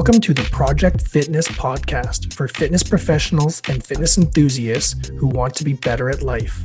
[0.00, 5.62] Welcome to the Project Fitness podcast for fitness professionals and fitness enthusiasts who want to
[5.62, 6.64] be better at life.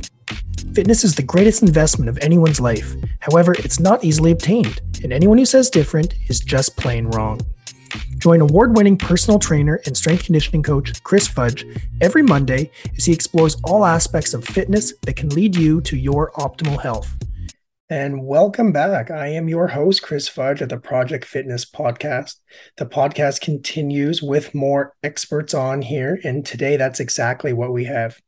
[0.72, 2.94] Fitness is the greatest investment of anyone's life.
[3.20, 7.38] However, it's not easily obtained, and anyone who says different is just plain wrong.
[8.16, 11.66] Join award winning personal trainer and strength conditioning coach Chris Fudge
[12.00, 16.30] every Monday as he explores all aspects of fitness that can lead you to your
[16.38, 17.14] optimal health.
[17.88, 19.12] And welcome back.
[19.12, 22.34] I am your host, Chris Fudge at the Project Fitness Podcast.
[22.78, 26.18] The podcast continues with more experts on here.
[26.24, 28.20] And today, that's exactly what we have.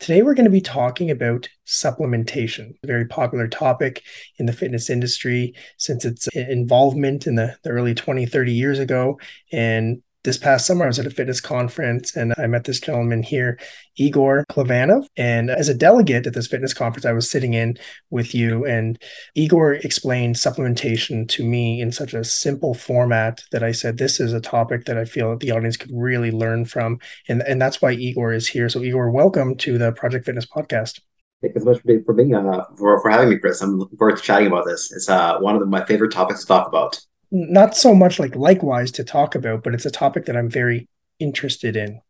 [0.00, 4.02] Today, we're going to be talking about supplementation, a very popular topic
[4.40, 9.20] in the fitness industry since its involvement in the, the early 20, 30 years ago.
[9.52, 13.22] And this past summer, I was at a fitness conference and I met this gentleman
[13.22, 13.58] here,
[13.94, 15.06] Igor Klibanov.
[15.16, 17.78] And as a delegate at this fitness conference, I was sitting in
[18.10, 19.00] with you, and
[19.36, 24.32] Igor explained supplementation to me in such a simple format that I said, This is
[24.32, 26.98] a topic that I feel that the audience could really learn from.
[27.28, 28.68] And, and that's why Igor is here.
[28.68, 31.00] So, Igor, welcome to the Project Fitness podcast.
[31.40, 33.62] Thank you so much for being, uh, for, for having me, Chris.
[33.62, 34.90] I'm looking forward to chatting about this.
[34.90, 38.36] It's uh, one of the, my favorite topics to talk about not so much like
[38.36, 40.88] likewise to talk about, but it's a topic that I'm very
[41.18, 42.00] interested in.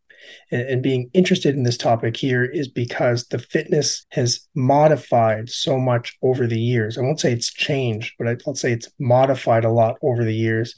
[0.50, 5.78] And, and, being interested in this topic here is because the fitness has modified so
[5.78, 6.98] much over the years.
[6.98, 10.74] I won't say it's changed, but I'll say it's modified a lot over the years.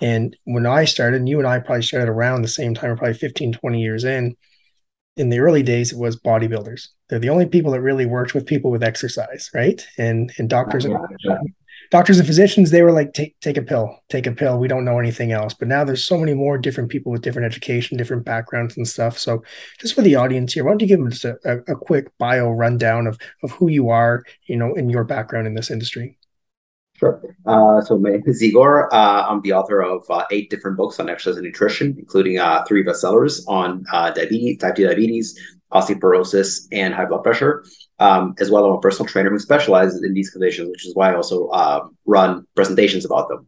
[0.00, 3.14] And when I started, and you and I probably started around the same time, probably
[3.14, 4.36] 15, 20 years in,
[5.16, 6.88] in the early days, it was bodybuilders.
[7.08, 9.84] They're the only people that really worked with people with exercise, right?
[9.96, 11.38] And and doctors yeah
[11.90, 14.84] doctors and physicians they were like take take a pill take a pill we don't
[14.84, 18.24] know anything else but now there's so many more different people with different education different
[18.24, 19.42] backgrounds and stuff so
[19.78, 22.06] just for the audience here why don't you give them just a, a, a quick
[22.18, 26.18] bio rundown of of who you are you know in your background in this industry
[26.98, 27.22] Sure.
[27.46, 28.92] Uh, so my name is Igor.
[28.92, 32.64] Uh, I'm the author of uh, eight different books on exercise and nutrition, including uh,
[32.64, 35.38] three bestsellers on uh, diabetes, type 2 diabetes,
[35.72, 37.64] osteoporosis, and high blood pressure.
[38.00, 41.12] Um, as well, I'm a personal trainer who specializes in these conditions, which is why
[41.12, 43.46] I also um, run presentations about them.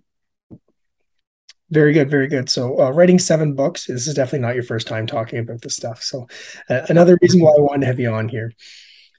[1.70, 2.50] Very good, very good.
[2.50, 3.86] So, uh, writing seven books.
[3.86, 6.02] This is definitely not your first time talking about this stuff.
[6.02, 6.26] So,
[6.68, 8.52] uh, another reason why I wanted to have you on here.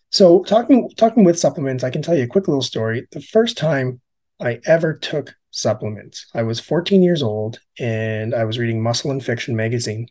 [0.10, 3.08] So, talking talking with supplements, I can tell you a quick little story.
[3.12, 4.02] The first time
[4.42, 9.24] I ever took supplements, I was 14 years old, and I was reading Muscle and
[9.24, 10.08] Fitness magazine,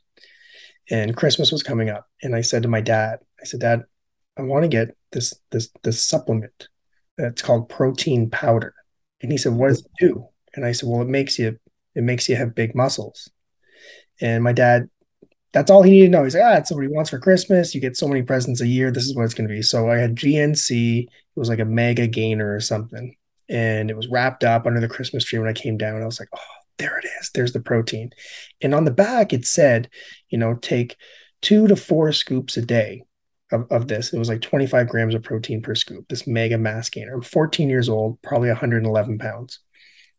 [0.88, 3.84] and Christmas was coming up, and I said to my dad, I said, Dad,
[4.38, 6.68] I want to get this this this supplement.
[7.18, 8.74] It's called protein powder.
[9.22, 10.26] And he said, What does it do?
[10.54, 11.58] And I said, Well, it makes you
[11.94, 13.30] it makes you have big muscles.
[14.20, 14.88] And my dad,
[15.52, 16.24] that's all he needed to know.
[16.24, 17.74] He's like, ah, it's what he wants for Christmas.
[17.74, 18.90] You get so many presents a year.
[18.90, 19.62] This is what it's going to be.
[19.62, 21.02] So I had GNC.
[21.02, 23.16] It was like a mega gainer or something.
[23.48, 26.02] And it was wrapped up under the Christmas tree when I came down.
[26.02, 26.38] I was like, oh,
[26.78, 27.30] there it is.
[27.34, 28.10] There's the protein.
[28.60, 29.88] And on the back, it said,
[30.28, 30.96] you know, take
[31.42, 33.02] two to four scoops a day
[33.52, 34.12] of, of this.
[34.12, 37.14] It was like 25 grams of protein per scoop, this mega mass gainer.
[37.14, 39.60] I'm 14 years old, probably 111 pounds.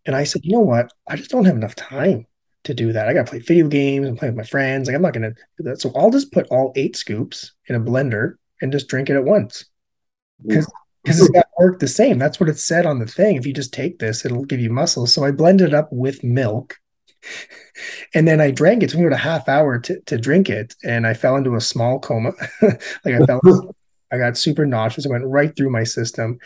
[0.05, 0.91] And I said, you know what?
[1.07, 2.25] I just don't have enough time
[2.63, 3.07] to do that.
[3.07, 4.87] I got to play video games and play with my friends.
[4.87, 5.81] Like, I'm not going to do that.
[5.81, 9.23] So I'll just put all eight scoops in a blender and just drink it at
[9.23, 9.65] once.
[10.45, 10.71] Because
[11.03, 12.19] because it's got to work the same.
[12.19, 13.35] That's what it said on the thing.
[13.35, 15.07] If you just take this, it'll give you muscle.
[15.07, 16.77] So I blended it up with milk
[18.13, 18.85] and then I drank it.
[18.85, 21.55] It took me about a half hour to, to drink it, and I fell into
[21.55, 22.33] a small coma.
[22.61, 23.75] like I fell,
[24.11, 25.05] I got super nauseous.
[25.05, 26.39] It went right through my system,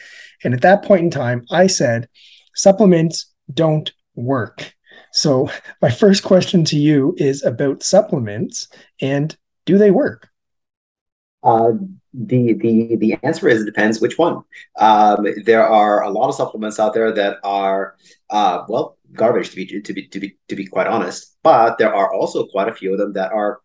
[0.44, 2.09] and at that point in time, I said,
[2.56, 4.74] supplements don't work.
[5.12, 5.50] So
[5.81, 8.68] my first question to you is about supplements,
[9.02, 9.35] and
[9.66, 10.30] do they work?
[11.44, 11.74] Uh,
[12.14, 14.44] the the the answer is it depends which one.
[14.80, 17.96] Um, there are a lot of supplements out there that are
[18.30, 21.38] uh, well garbage to be to be to be to be quite honest.
[21.44, 23.59] But there are also quite a few of them that are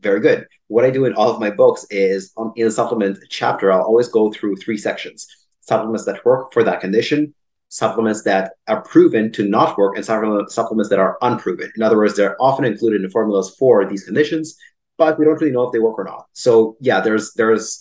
[0.00, 0.46] very good.
[0.68, 3.82] What I do in all of my books is um, in the supplement chapter, I'll
[3.82, 5.26] always go through three sections:
[5.60, 7.34] supplements that work for that condition,
[7.68, 11.72] supplements that are proven to not work, and supplements that are unproven.
[11.76, 14.56] In other words, they're often included in formulas for these conditions,
[14.98, 16.26] but we don't really know if they work or not.
[16.32, 17.80] So yeah, there's there's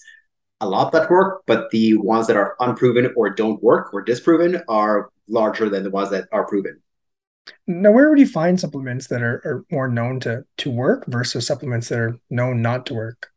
[0.61, 4.61] a lot that work, but the ones that are unproven or don't work or disproven
[4.69, 6.81] are larger than the ones that are proven.
[7.67, 11.45] Now, where would you find supplements that are, are more known to to work versus
[11.45, 13.33] supplements that are known not to work?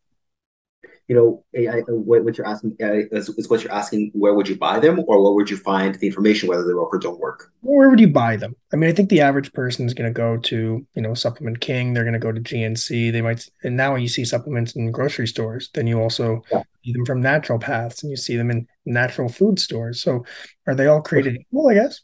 [1.08, 4.10] you know, I, what, what you're asking uh, is, is, what you're asking.
[4.12, 6.92] Where would you buy them, or where would you find the information whether they work
[6.92, 7.52] or don't work?
[7.60, 8.56] Where would you buy them?
[8.72, 11.60] I mean, I think the average person is going to go to, you know, Supplement
[11.60, 11.94] King.
[11.94, 13.12] They're going to go to GNC.
[13.12, 15.70] They might, and now you see supplements in grocery stores.
[15.74, 16.62] Then you also yeah.
[16.84, 20.02] see them from naturopaths, and you see them in natural food stores.
[20.02, 20.24] So,
[20.66, 21.68] are they all created equal?
[21.68, 22.00] I guess.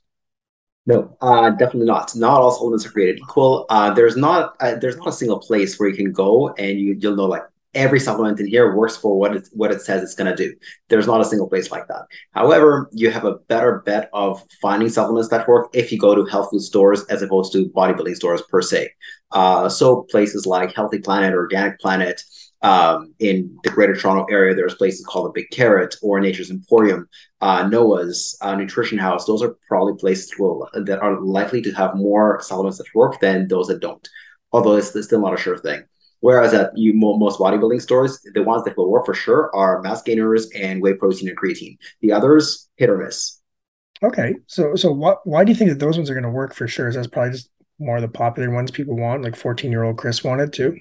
[0.86, 2.14] No, uh, definitely not.
[2.16, 3.66] Not all supplements are created equal.
[3.68, 6.96] Uh, there's not uh, there's not a single place where you can go and you
[6.98, 7.44] you'll know like
[7.74, 10.52] every supplement in here works for what it what it says it's going to do.
[10.88, 12.06] There's not a single place like that.
[12.32, 16.24] However, you have a better bet of finding supplements that work if you go to
[16.24, 18.90] health food stores as opposed to bodybuilding stores per se.
[19.30, 22.20] Uh, so places like Healthy Planet, Organic Planet,
[22.62, 27.08] um, in the Greater Toronto area, there's places called the Big Carrot or Nature's Emporium,
[27.40, 29.24] uh, Noah's uh, Nutrition House.
[29.24, 33.48] Those are probably places will, that are likely to have more supplements that work than
[33.48, 34.08] those that don't.
[34.52, 35.82] Although it's, it's still not a sure thing.
[36.20, 40.02] Whereas at you most bodybuilding stores, the ones that will work for sure are mass
[40.02, 41.78] gainers and whey protein and creatine.
[42.00, 43.40] The others hit or miss.
[44.04, 45.18] Okay, so so what?
[45.24, 46.88] Why do you think that those ones are going to work for sure?
[46.88, 47.50] Is that probably just
[47.80, 50.76] more of the popular ones people want, like fourteen year old Chris wanted too?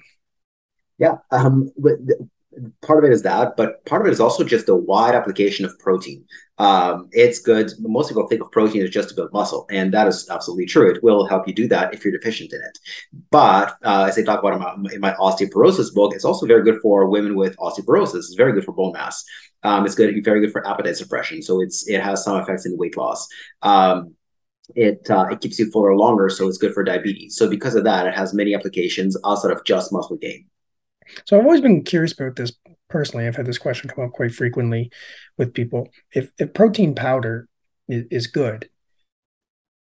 [1.02, 1.68] Yeah, um,
[2.80, 5.64] part of it is that, but part of it is also just the wide application
[5.64, 6.24] of protein.
[6.58, 7.72] Um, it's good.
[7.80, 10.88] Most people think of protein as just to build muscle, and that is absolutely true.
[10.94, 12.78] It will help you do that if you're deficient in it.
[13.32, 16.62] But uh, as I talk about in my, in my, osteoporosis book, it's also very
[16.62, 18.14] good for women with osteoporosis.
[18.14, 19.24] It's very good for bone mass.
[19.64, 21.42] Um, it's good, very good for appetite suppression.
[21.42, 23.26] So it's it has some effects in weight loss.
[23.62, 24.14] Um,
[24.76, 27.34] it uh, it keeps you fuller longer, so it's good for diabetes.
[27.34, 30.46] So because of that, it has many applications outside of just muscle gain.
[31.26, 32.52] So I've always been curious about this
[32.88, 33.26] personally.
[33.26, 34.90] I've had this question come up quite frequently
[35.38, 35.88] with people.
[36.12, 37.48] If if protein powder
[37.88, 38.68] is, good,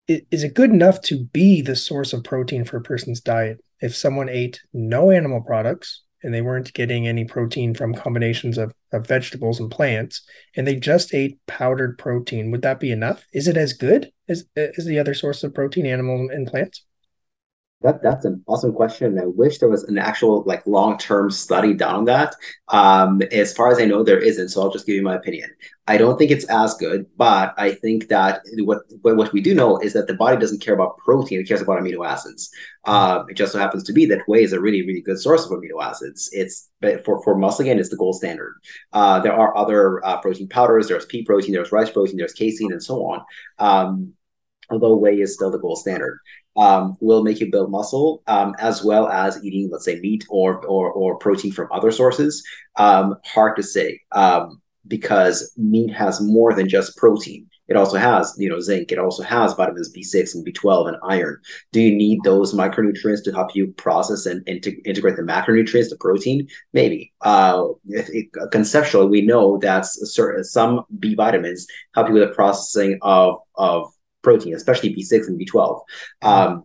[0.07, 3.63] is it good enough to be the source of protein for a person's diet?
[3.79, 8.73] If someone ate no animal products and they weren't getting any protein from combinations of,
[8.91, 10.21] of vegetables and plants,
[10.55, 13.25] and they just ate powdered protein, would that be enough?
[13.33, 16.85] Is it as good as, as the other source of protein, animal and plants?
[17.81, 19.17] That that's an awesome question.
[19.19, 22.35] I wish there was an actual like long term study done on that.
[22.67, 24.49] Um, as far as I know, there isn't.
[24.49, 25.49] So I'll just give you my opinion.
[25.87, 29.79] I don't think it's as good, but I think that what what we do know
[29.79, 32.51] is that the body doesn't care about protein; it cares about amino acids.
[32.85, 35.45] Um, it just so happens to be that whey is a really really good source
[35.45, 36.29] of amino acids.
[36.33, 36.69] It's
[37.03, 38.53] for for muscle gain, it's the gold standard.
[38.93, 40.87] Uh, there are other uh, protein powders.
[40.87, 41.53] There's pea protein.
[41.53, 42.17] There's rice protein.
[42.17, 43.25] There's casein, and so on.
[43.57, 44.13] Um,
[44.69, 46.19] although whey is still the gold standard
[46.57, 50.65] um, will make you build muscle, um, as well as eating, let's say, meat or
[50.65, 52.43] or, or protein from other sources.
[52.75, 57.47] Um, hard to say um, because meat has more than just protein.
[57.71, 58.91] It also has, you know, zinc.
[58.91, 61.39] It also has vitamins B6 and B12 and iron.
[61.71, 65.95] Do you need those micronutrients to help you process and, to integrate the macronutrients the
[65.97, 66.49] protein?
[66.73, 67.13] Maybe.
[67.21, 71.65] Uh, it, conceptually, we know that certain, some B vitamins
[71.95, 73.89] help you with the processing of of
[74.21, 75.81] protein, especially B6 and B12.
[76.21, 76.63] Um,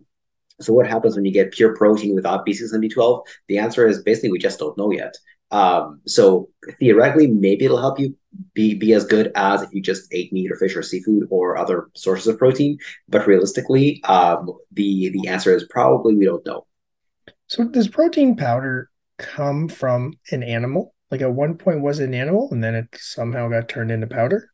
[0.61, 3.23] so what happens when you get pure protein without B6 and B12?
[3.49, 5.15] The answer is basically we just don't know yet.
[5.51, 6.49] Um, so
[6.81, 8.17] theoretically, maybe it'll help you
[8.55, 11.57] be be as good as if you just ate meat or fish or seafood or
[11.57, 12.79] other sources of protein.
[13.09, 16.67] But realistically, um, the the answer is probably we don't know.
[17.49, 20.95] So does protein powder come from an animal?
[21.11, 24.51] Like at one point was an animal and then it somehow got turned into powder?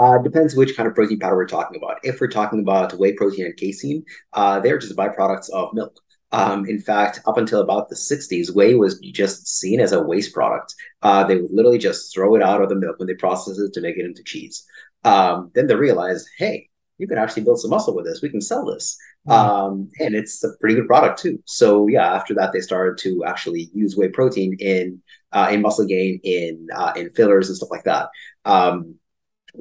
[0.00, 1.98] Uh, depends which kind of protein powder we're talking about.
[2.02, 4.02] If we're talking about whey protein and casein,
[4.32, 5.94] uh, they're just byproducts of milk.
[6.32, 10.32] Um, in fact, up until about the 60s, whey was just seen as a waste
[10.32, 10.74] product.
[11.02, 13.74] Uh, they would literally just throw it out of the milk when they process it
[13.74, 14.64] to make it into cheese.
[15.04, 18.22] Um, then they realized, hey, you can actually build some muscle with this.
[18.22, 18.96] We can sell this.
[19.28, 19.32] Mm.
[19.32, 21.42] Um, and it's a pretty good product too.
[21.44, 25.02] So yeah, after that, they started to actually use whey protein in
[25.32, 28.08] uh, in muscle gain, in uh, in fillers and stuff like that.
[28.44, 28.96] Um,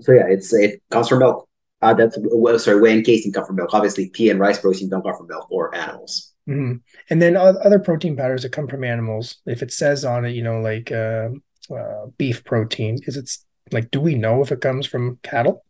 [0.01, 1.47] so yeah, it's it comes from milk.
[1.81, 3.73] Uh, that's well, sorry, whey and casein come from milk.
[3.73, 6.33] Obviously, pea and rice protein don't come from milk or animals.
[6.47, 6.77] Mm-hmm.
[7.09, 10.43] And then other protein powders that come from animals, if it says on it, you
[10.43, 11.29] know, like uh,
[11.73, 13.29] uh, beef protein, is it
[13.71, 15.63] like, do we know if it comes from cattle?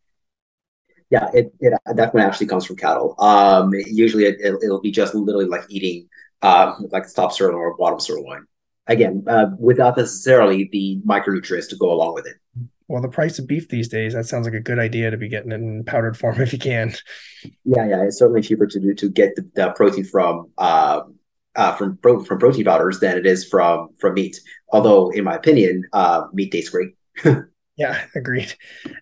[1.10, 1.74] Yeah, it, it
[2.14, 3.16] one actually comes from cattle.
[3.20, 6.08] Um, usually it, will it'll be just literally like eating
[6.42, 8.46] um, like top sirloin or bottom sirloin.
[8.88, 12.38] Again, uh, without necessarily the micronutrients to go along with it
[12.90, 15.30] well, the price of beef these days, that sounds like a good idea to be
[15.30, 16.94] getting it in powdered form if you can.
[17.64, 21.02] Yeah, yeah, it's certainly cheaper to do to get the, the protein from uh,
[21.56, 24.40] uh, from pro- from protein powders than it is from from meat.
[24.74, 26.90] Although, in my opinion, uh, meat tastes great.
[27.78, 28.56] yeah, agreed.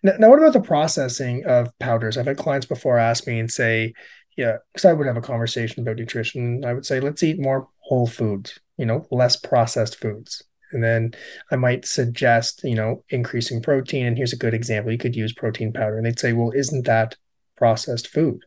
[0.04, 2.18] Now, now, what about the processing of powders?
[2.18, 3.94] I've had clients before ask me and say,
[4.36, 6.64] yeah, because I would have a conversation about nutrition.
[6.66, 10.44] I would say, let's eat more whole foods, you know, less processed foods.
[10.72, 11.12] And then
[11.52, 14.06] I might suggest, you know, increasing protein.
[14.06, 14.92] And here's a good example.
[14.92, 15.98] You could use protein powder.
[15.98, 17.16] And they'd say, well, isn't that
[17.58, 18.42] processed food?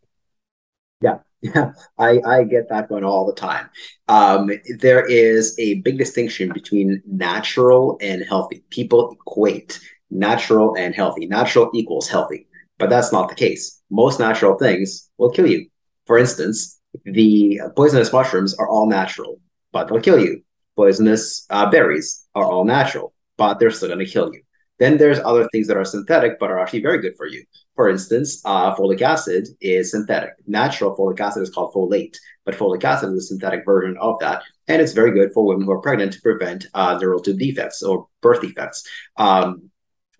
[1.01, 1.19] Yeah.
[1.43, 3.71] Yeah, I, I get that one all the time.
[4.09, 8.63] Um, there is a big distinction between natural and healthy.
[8.69, 11.27] People equate natural and healthy.
[11.27, 12.47] Natural equals healthy.
[12.79, 13.81] but that's not the case.
[13.91, 15.67] Most natural things will kill you.
[16.07, 19.41] For instance, the poisonous mushrooms are all natural,
[19.73, 20.43] but they'll kill you.
[20.81, 24.41] Poisonous uh, berries are all natural, but they're still going to kill you.
[24.79, 27.45] Then there's other things that are synthetic, but are actually very good for you.
[27.77, 30.31] For instance, uh, folic acid is synthetic.
[30.47, 34.43] Natural folic acid is called folate, but folic acid is a synthetic version of that,
[34.69, 37.83] and it's very good for women who are pregnant to prevent uh, neural tube defects
[37.83, 38.83] or birth defects.
[39.19, 39.71] Um,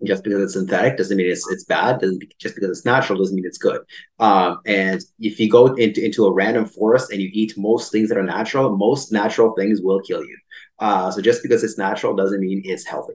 [0.03, 1.99] just because it's synthetic doesn't mean it's it's bad.
[1.99, 3.81] Doesn't just because it's natural doesn't mean it's good.
[4.19, 8.09] Um, and if you go into into a random forest and you eat most things
[8.09, 10.37] that are natural, most natural things will kill you.
[10.79, 13.13] Uh, so just because it's natural doesn't mean it's healthy.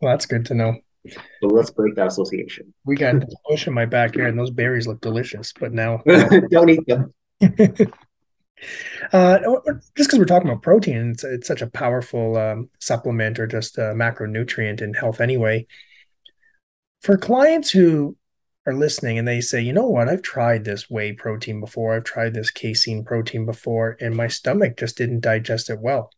[0.00, 0.76] Well, that's good to know.
[1.08, 2.72] So let's break that association.
[2.84, 5.52] We got bush in my backyard, and those berries look delicious.
[5.58, 6.02] But now,
[6.50, 7.14] don't eat them.
[9.12, 9.38] uh,
[9.96, 13.78] just because we're talking about protein, it's, it's such a powerful um, supplement or just
[13.78, 15.66] a macronutrient in health anyway.
[17.02, 18.16] For clients who
[18.66, 22.04] are listening and they say, you know what, I've tried this whey protein before, I've
[22.04, 26.10] tried this casein protein before, and my stomach just didn't digest it well.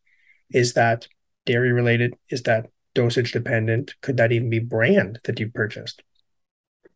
[0.51, 1.07] Is that
[1.45, 2.15] dairy related?
[2.29, 3.95] Is that dosage dependent?
[4.01, 6.03] Could that even be brand that you purchased?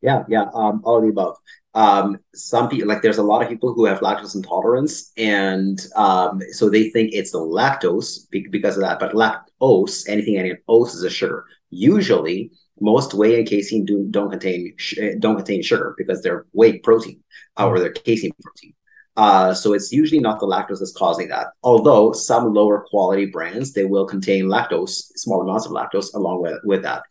[0.02, 1.38] Yeah, yeah, um, all of the above.
[1.75, 6.41] Um, some people, like, there's a lot of people who have lactose intolerance, and um,
[6.51, 9.00] so they think it's the lactose because of that.
[9.00, 11.46] But lactose, anything any ose is a sugar.
[11.70, 14.75] Usually, most whey and casein do, don't contain
[15.20, 17.22] don't contain sugar because they're whey protein
[17.58, 18.74] or they're casein protein.
[19.17, 21.48] Uh, so it's usually not the lactose that's causing that.
[21.63, 26.60] Although some lower quality brands they will contain lactose, small amounts of lactose along with
[26.63, 27.03] with that.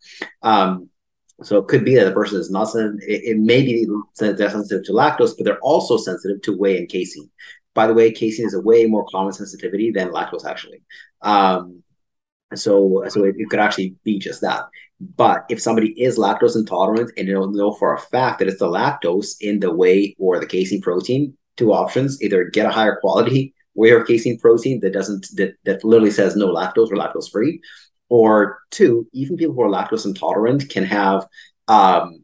[0.43, 0.89] Um,
[1.43, 3.01] so it could be that the person is not sensitive.
[3.07, 3.87] It, it may be
[4.17, 7.29] they're sensitive to lactose, but they're also sensitive to whey and casein.
[7.73, 10.81] By the way, casein is a way more common sensitivity than lactose actually.
[11.21, 11.83] Um,
[12.53, 14.63] so so it, it, could actually be just that.
[14.99, 18.67] But if somebody is lactose intolerant and they'll know for a fact that it's the
[18.67, 23.53] lactose in the whey or the casein protein, two options: either get a higher quality
[23.73, 27.59] whey or casein protein that doesn't that that literally says no lactose or lactose free,
[28.09, 31.25] or two, even people who are lactose intolerant can have
[31.67, 32.23] um,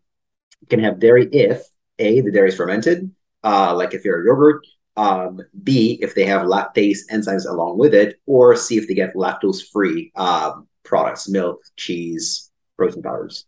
[0.69, 1.63] can have dairy if
[1.99, 3.11] a the dairy is fermented,
[3.43, 4.65] uh, like if you're a yogurt.
[4.97, 9.15] Um, B if they have lactase enzymes along with it, or C if they get
[9.15, 13.45] lactose free um, products, milk, cheese, protein powders.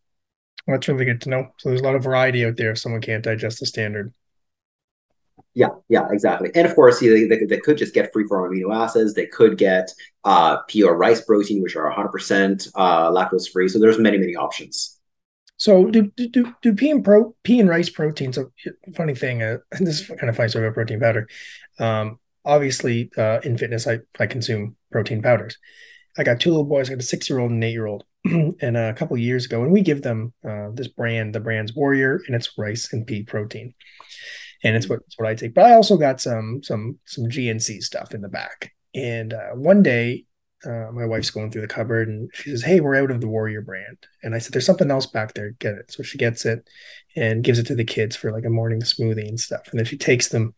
[0.65, 1.49] Well, that's really good to know.
[1.57, 4.13] So there's a lot of variety out there if someone can't digest the standard.
[5.55, 6.49] Yeah, yeah, exactly.
[6.55, 9.13] And of course, they, they, could just get free form amino acids.
[9.13, 9.91] They could get
[10.23, 13.67] uh, pure rice protein, which are 100% uh, lactose free.
[13.67, 14.99] So there's many, many options.
[15.57, 18.33] So do do do pea and pro pea and rice protein?
[18.33, 18.51] So
[18.95, 21.29] funny thing, uh, this is kind of funny story about protein powder.
[21.79, 25.57] Um, obviously, uh, in fitness, I I consume protein powders.
[26.17, 26.89] I got two little boys.
[26.89, 28.03] I got a six year old and an eight year old.
[28.25, 32.21] and a couple years ago, and we give them uh, this brand, the brand's Warrior,
[32.25, 33.73] and it's rice and pea protein
[34.63, 35.53] and it's what, it's what I take.
[35.53, 38.73] But I also got some some some GNC stuff in the back.
[38.95, 40.25] And uh, one day,
[40.65, 43.27] uh, my wife's going through the cupboard and she says, "Hey, we're out of the
[43.27, 45.51] Warrior brand." And I said, "There's something else back there.
[45.59, 46.67] Get it." So she gets it
[47.15, 49.67] and gives it to the kids for like a morning smoothie and stuff.
[49.69, 50.53] And then she takes them,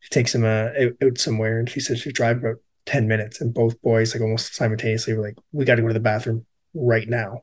[0.00, 3.54] she takes them uh, out somewhere, and she says she drive about ten minutes, and
[3.54, 6.44] both boys like almost simultaneously were like, "We got to go to the bathroom
[6.74, 7.42] right now."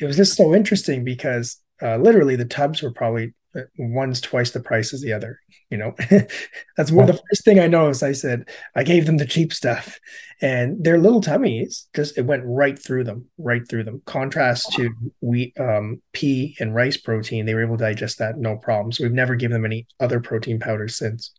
[0.00, 3.34] It was just so interesting because uh, literally the tubs were probably
[3.78, 5.94] one's twice the price as the other you know
[6.76, 9.52] that's one of the first thing i noticed i said i gave them the cheap
[9.52, 9.98] stuff
[10.40, 14.90] and their little tummies just it went right through them right through them contrast to
[15.20, 19.04] wheat um, pea and rice protein they were able to digest that no problem so
[19.04, 21.32] we've never given them any other protein powders since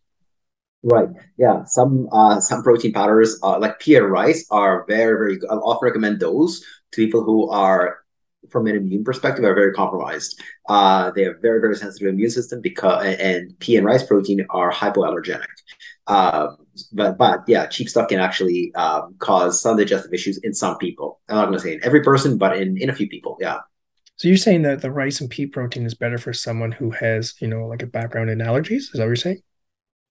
[0.82, 1.08] Right.
[1.36, 1.64] Yeah.
[1.64, 5.50] Some uh, some protein powders, uh, like pea and rice, are very very good.
[5.50, 6.60] I often recommend those
[6.92, 7.98] to people who are
[8.50, 10.40] from an immune perspective are very compromised.
[10.68, 14.72] Uh, they have very very sensitive immune system because and pea and rice protein are
[14.72, 15.46] hypoallergenic.
[16.06, 16.56] Um,
[16.92, 21.20] but but yeah, cheap stuff can actually um, cause some digestive issues in some people.
[21.28, 23.36] I'm not going to say in every person, but in in a few people.
[23.40, 23.58] Yeah.
[24.16, 27.34] So you're saying that the rice and pea protein is better for someone who has
[27.40, 28.72] you know like a background in allergies?
[28.72, 29.42] Is that what you're saying?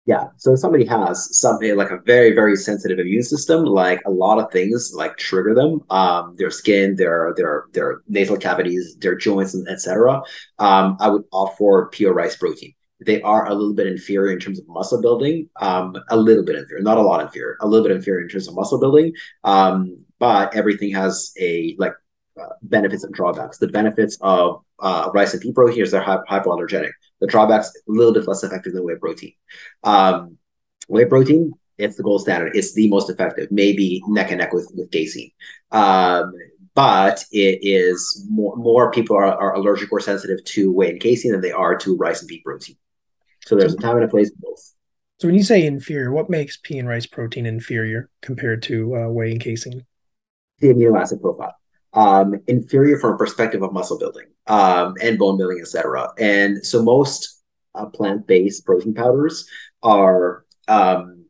[0.06, 0.28] Yeah.
[0.38, 4.38] So if somebody has something like a very, very sensitive immune system, like a lot
[4.38, 9.56] of things like trigger them, um, their skin, their their their nasal cavities, their joints,
[9.68, 10.22] etc.
[10.60, 12.74] Um, I would opt for pure rice protein.
[13.04, 16.56] They are a little bit inferior in terms of muscle building, um, a little bit
[16.56, 19.12] inferior, not a lot inferior, a little bit inferior in terms of muscle building.
[19.44, 21.94] Um, but everything has a like
[22.40, 23.58] uh, benefits and drawbacks.
[23.58, 26.92] The benefits of uh, rice and pea protein is they're hypoallergenic.
[27.26, 29.34] The drawbacks a little bit less effective than whey protein.
[29.84, 30.38] Um,
[30.88, 32.56] whey protein, it's the gold standard.
[32.56, 35.32] It's the most effective, maybe neck and neck with with casein.
[35.72, 36.32] Um,
[36.76, 41.32] but it is more, more people are, are allergic or sensitive to whey and casein
[41.32, 42.76] than they are to rice and pea protein.
[43.48, 44.74] So there's a time and a place for both.
[45.20, 49.10] So when you say inferior, what makes pea and rice protein inferior compared to uh,
[49.10, 49.84] whey and casein?
[50.60, 51.56] The amino acid profile.
[51.96, 56.12] Um, inferior from a perspective of muscle building um, and bone building, etc.
[56.20, 57.42] And so most
[57.74, 59.48] uh, plant-based protein powders
[59.82, 61.26] are um,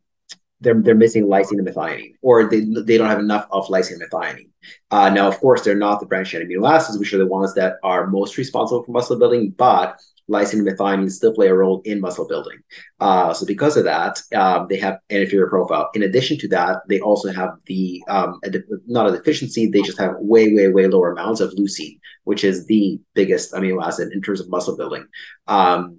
[0.60, 4.10] they're they're missing lysine and methionine, or they they don't have enough of lysine and
[4.10, 4.48] methionine.
[4.90, 7.54] Uh, now, of course, they're not the branched chain amino acids, which are the ones
[7.54, 12.00] that are most responsible for muscle building, but lysine methionine still play a role in
[12.00, 12.58] muscle building.
[13.00, 15.88] Uh, so because of that, um, they have an inferior profile.
[15.94, 19.82] In addition to that, they also have the um, a de- not a deficiency; they
[19.82, 24.12] just have way, way, way lower amounts of leucine, which is the biggest amino acid
[24.12, 25.06] in terms of muscle building.
[25.46, 25.98] Um,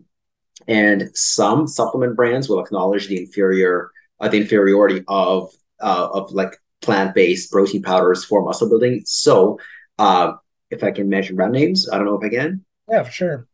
[0.67, 6.57] and some supplement brands will acknowledge the inferior uh, the inferiority of uh, of like
[6.81, 9.03] plant based protein powders for muscle building.
[9.05, 9.59] So,
[9.99, 10.33] uh,
[10.69, 12.65] if I can mention brand names, I don't know if I can.
[12.89, 13.46] Yeah, for sure.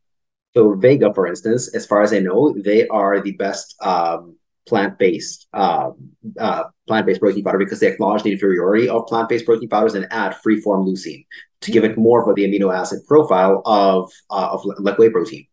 [0.56, 5.48] So Vega, for instance, as far as I know, they are the best um, plant-based
[5.54, 5.92] uh,
[6.40, 10.36] uh, plant-based protein powder because they acknowledge the inferiority of plant-based protein powders and add
[10.38, 11.26] free-form leucine
[11.62, 15.48] to give it more of the amino acid profile of uh, of like whey protein.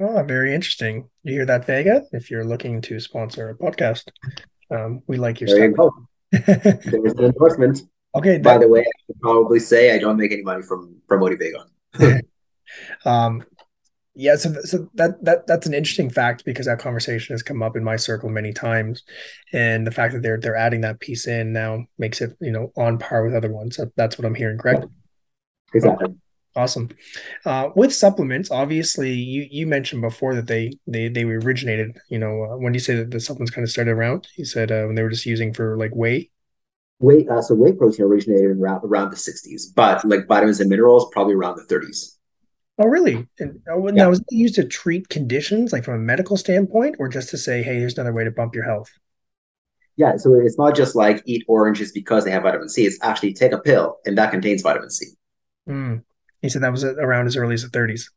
[0.00, 1.08] Oh, very interesting.
[1.22, 2.02] You hear that, Vega?
[2.12, 4.08] If you're looking to sponsor a podcast,
[4.70, 5.92] um, we like your there stuff.
[6.32, 7.82] You There's an endorsement.
[8.14, 8.38] Okay.
[8.38, 11.38] By that, the way, I should probably say I don't make any money from promoting
[11.38, 12.20] Vega.
[13.04, 13.44] um,
[14.14, 17.76] yeah, so so that that that's an interesting fact because that conversation has come up
[17.76, 19.02] in my circle many times,
[19.52, 22.72] and the fact that they're they're adding that piece in now makes it you know
[22.76, 23.76] on par with other ones.
[23.76, 24.86] That, that's what I'm hearing, correct?
[25.74, 26.14] Exactly.
[26.56, 26.90] Awesome.
[27.44, 31.98] Uh, with supplements, obviously, you you mentioned before that they they they originated.
[32.08, 34.70] You know, uh, when you say that the supplements kind of started around, you said
[34.70, 36.30] uh, when they were just using for like whey.
[37.00, 41.10] Whey, uh, so whey protein originated around around the '60s, but like vitamins and minerals
[41.10, 42.13] probably around the '30s.
[42.78, 43.28] Oh, really?
[43.38, 47.08] And oh, now, was it used to treat conditions, like from a medical standpoint, or
[47.08, 48.90] just to say, hey, here's another way to bump your health?
[49.96, 52.84] Yeah, so it's not just like eat oranges because they have vitamin C.
[52.84, 55.06] It's actually take a pill and that contains vitamin C.
[55.68, 56.02] Mm.
[56.42, 58.10] He said that was around as early as the 30s.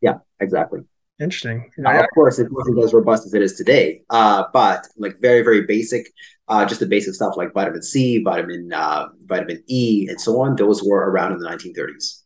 [0.00, 0.80] Yeah, exactly.
[1.20, 1.70] Interesting.
[1.84, 5.66] Of course, it wasn't as robust as it is today, uh, but like very, very
[5.66, 6.10] basic,
[6.48, 10.56] uh, just the basic stuff like vitamin C, vitamin uh, vitamin E, and so on.
[10.56, 12.21] Those were around in the 1930s.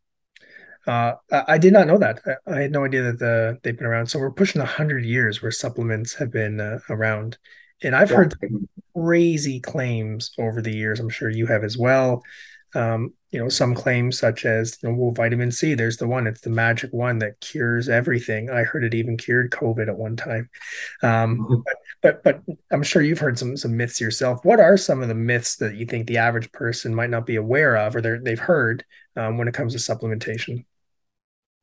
[0.86, 2.20] Uh, I did not know that.
[2.46, 4.06] I, had no idea that the, they've been around.
[4.06, 7.38] So we're pushing hundred years where supplements have been uh, around,
[7.82, 8.16] and I've yeah.
[8.18, 8.34] heard
[8.94, 11.00] crazy claims over the years.
[11.00, 12.22] I'm sure you have as well
[12.76, 16.26] um, you know, some claims such as, you know, well, vitamin C, there's the one,
[16.26, 18.50] it's the magic one that cures everything.
[18.50, 20.48] I heard it even cured COVID at one time.
[21.02, 21.54] Um, mm-hmm.
[22.02, 24.44] but, but, but I'm sure you've heard some, some myths yourself.
[24.44, 27.36] What are some of the myths that you think the average person might not be
[27.36, 28.84] aware of, or they've heard
[29.16, 30.64] um, when it comes to supplementation?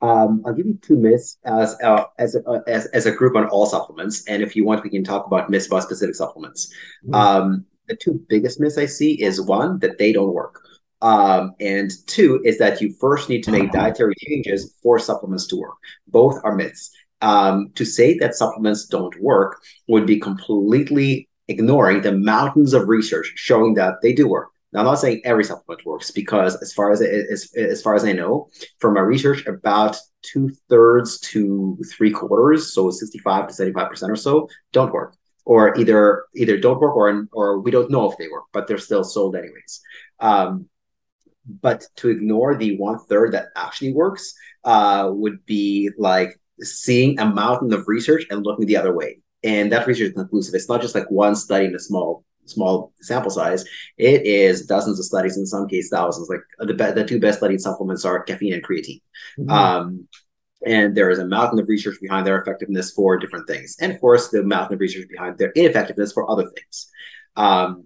[0.01, 3.47] Um, I'll give you two myths as uh, as, a, as as a group on
[3.47, 6.73] all supplements, and if you want, we can talk about myths about specific supplements.
[7.05, 7.15] Mm-hmm.
[7.15, 10.61] Um, the two biggest myths I see is one that they don't work.
[11.01, 15.57] Um, and two is that you first need to make dietary changes for supplements to
[15.57, 15.75] work.
[16.07, 16.91] Both are myths.
[17.21, 23.33] Um, to say that supplements don't work would be completely ignoring the mountains of research
[23.35, 24.49] showing that they do work.
[24.73, 28.03] Now, I'm not saying every supplement works because, as far as as, as far as
[28.03, 33.89] I know, from my research, about two thirds to three quarters, so 65 to 75
[33.89, 38.09] percent or so, don't work, or either either don't work or or we don't know
[38.11, 39.81] if they work, but they're still sold anyways.
[40.19, 40.67] Um,
[41.61, 44.33] but to ignore the one third that actually works
[44.63, 49.19] uh, would be like seeing a mountain of research and looking the other way.
[49.43, 50.55] And that research is conclusive.
[50.55, 53.65] It's not just like one study in a small small sample size.
[53.97, 56.29] It is dozens of studies, in some cases thousands.
[56.29, 59.01] Like the the two best studied supplements are caffeine and creatine.
[59.39, 59.49] Mm-hmm.
[59.49, 60.07] Um,
[60.65, 63.99] and there is a mountain of research behind their effectiveness for different things, and of
[63.99, 66.89] course, the mountain of research behind their ineffectiveness for other things.
[67.35, 67.85] Um,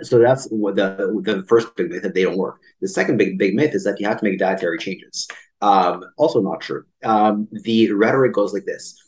[0.00, 2.60] so that's what the the first big myth that they don't work.
[2.80, 5.28] The second big big myth is that you have to make dietary changes.
[5.60, 6.84] Um, also not true.
[7.04, 9.01] Um, the rhetoric goes like this: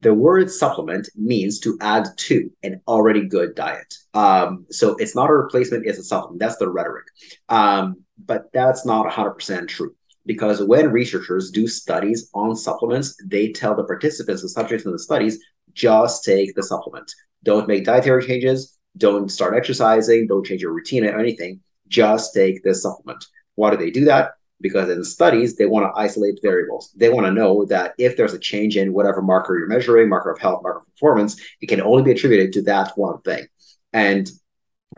[0.00, 3.94] the word supplement means to add to an already good diet.
[4.14, 6.40] Um, so it's not a replacement; it's a supplement.
[6.40, 7.06] That's the rhetoric.
[7.48, 9.94] Um, but that's not hundred percent true
[10.26, 14.98] because when researchers do studies on supplements, they tell the participants, the subjects in the
[14.98, 15.38] studies,
[15.72, 17.10] just take the supplement.
[17.44, 22.62] Don't make dietary changes don't start exercising, don't change your routine or anything, just take
[22.62, 23.24] this supplement.
[23.54, 24.32] Why do they do that?
[24.60, 26.90] Because in studies, they want to isolate variables.
[26.96, 30.30] They want to know that if there's a change in whatever marker you're measuring, marker
[30.30, 33.46] of health, marker of performance, it can only be attributed to that one thing.
[33.92, 34.30] And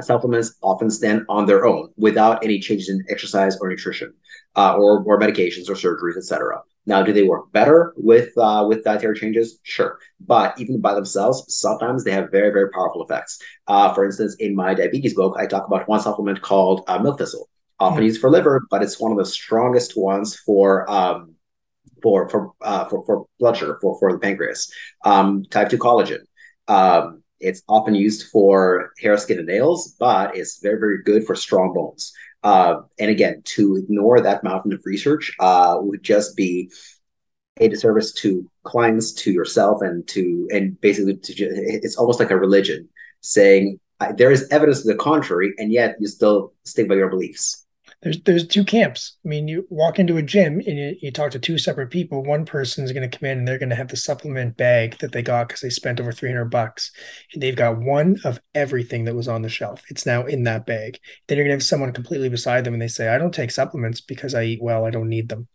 [0.01, 4.15] supplements often stand on their own without any changes in exercise or nutrition
[4.57, 6.63] uh, or, or medications or surgeries, etc.
[6.87, 9.59] Now, do they work better with uh, with dietary changes?
[9.63, 13.39] Sure, but even by themselves, sometimes they have very very powerful effects.
[13.67, 17.19] Uh, for instance, in my diabetes book, I talk about one supplement called uh, milk
[17.19, 21.35] thistle, often used for liver, but it's one of the strongest ones for um,
[22.03, 24.73] for for, uh, for for blood sugar for for the pancreas.
[25.05, 26.21] Um, type two collagen.
[26.67, 31.37] Um, it's often used for hair, skin, and nails, but it's very, very good for
[31.37, 32.13] strong bones.
[32.43, 36.71] Uh, and again, to ignore that mountain of research uh, would just be
[37.61, 42.37] a disservice to clients, to yourself, and to and basically to it's almost like a
[42.37, 42.89] religion
[43.21, 43.79] saying
[44.17, 47.67] there is evidence to the contrary, and yet you still stick by your beliefs
[48.03, 49.17] there's there's two camps.
[49.25, 52.23] I mean, you walk into a gym and you, you talk to two separate people.
[52.23, 54.99] One person is going to come in and they're going to have the supplement bag
[54.99, 56.93] that they got because they spent over 300 bucks.
[57.33, 59.83] And they've got one of everything that was on the shelf.
[59.89, 60.99] It's now in that bag.
[61.27, 63.51] Then you're going to have someone completely beside them and they say, I don't take
[63.51, 64.85] supplements because I eat well.
[64.85, 65.49] I don't need them.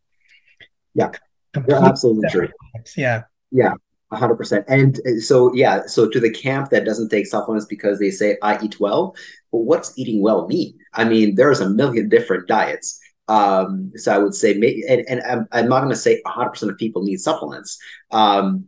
[0.93, 1.11] Yeah.
[1.53, 2.49] Completely you're absolutely true.
[2.97, 3.23] Yeah.
[3.51, 3.73] Yeah
[4.13, 4.65] hundred percent.
[4.67, 8.37] And uh, so, yeah, so to the camp that doesn't take supplements because they say
[8.41, 9.15] I eat well,
[9.51, 10.77] well, what's eating well mean?
[10.93, 12.99] I mean, there's a million different diets.
[13.27, 14.51] Um, so I would say,
[14.89, 17.77] and, and I'm, I'm not going to say hundred percent of people need supplements,
[18.11, 18.65] um,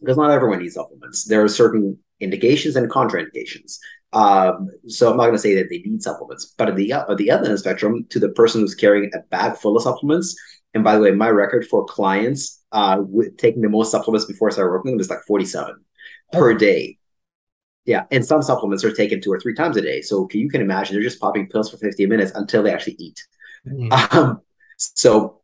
[0.00, 1.24] because not everyone needs supplements.
[1.24, 3.78] There are certain indications and contraindications.
[4.12, 7.16] Um, so I'm not going to say that they need supplements, but at the at
[7.16, 9.82] the other end of the spectrum, to the person who's carrying a bag full of
[9.82, 10.36] supplements,
[10.72, 14.48] and by the way, my record for clients uh, with taking the most supplements before
[14.48, 15.74] I started working is like 47
[16.34, 16.38] oh.
[16.38, 16.98] per day.
[17.84, 20.00] Yeah, and some supplements are taken two or three times a day.
[20.02, 23.24] So you can imagine they're just popping pills for 50 minutes until they actually eat.
[23.66, 24.18] Mm-hmm.
[24.18, 24.40] Um,
[24.76, 25.42] so,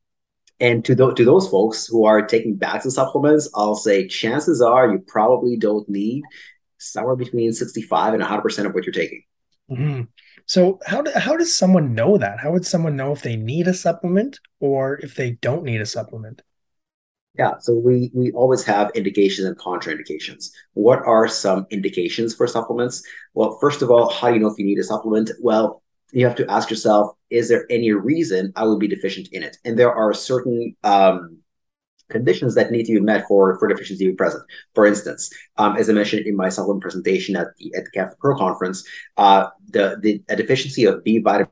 [0.58, 4.60] and to, th- to those folks who are taking bags of supplements, I'll say chances
[4.60, 6.24] are you probably don't need
[6.78, 9.22] somewhere between 65 and 100% of what you're taking.
[9.70, 10.02] Mm-hmm.
[10.46, 12.40] So how do, how does someone know that?
[12.40, 15.86] How would someone know if they need a supplement or if they don't need a
[15.86, 16.42] supplement?
[17.38, 20.50] Yeah, so we we always have indications and contraindications.
[20.74, 23.02] What are some indications for supplements?
[23.32, 25.30] Well, first of all, how do you know if you need a supplement?
[25.40, 29.42] Well, you have to ask yourself, is there any reason I would be deficient in
[29.42, 29.56] it?
[29.64, 31.38] And there are certain um,
[32.10, 34.44] conditions that need to be met for, for deficiency to be present.
[34.74, 38.36] For instance, um, as I mentioned in my supplement presentation at the at the CanFitPro
[38.36, 38.84] conference,
[39.16, 41.48] uh, the, the a deficiency of B vitamins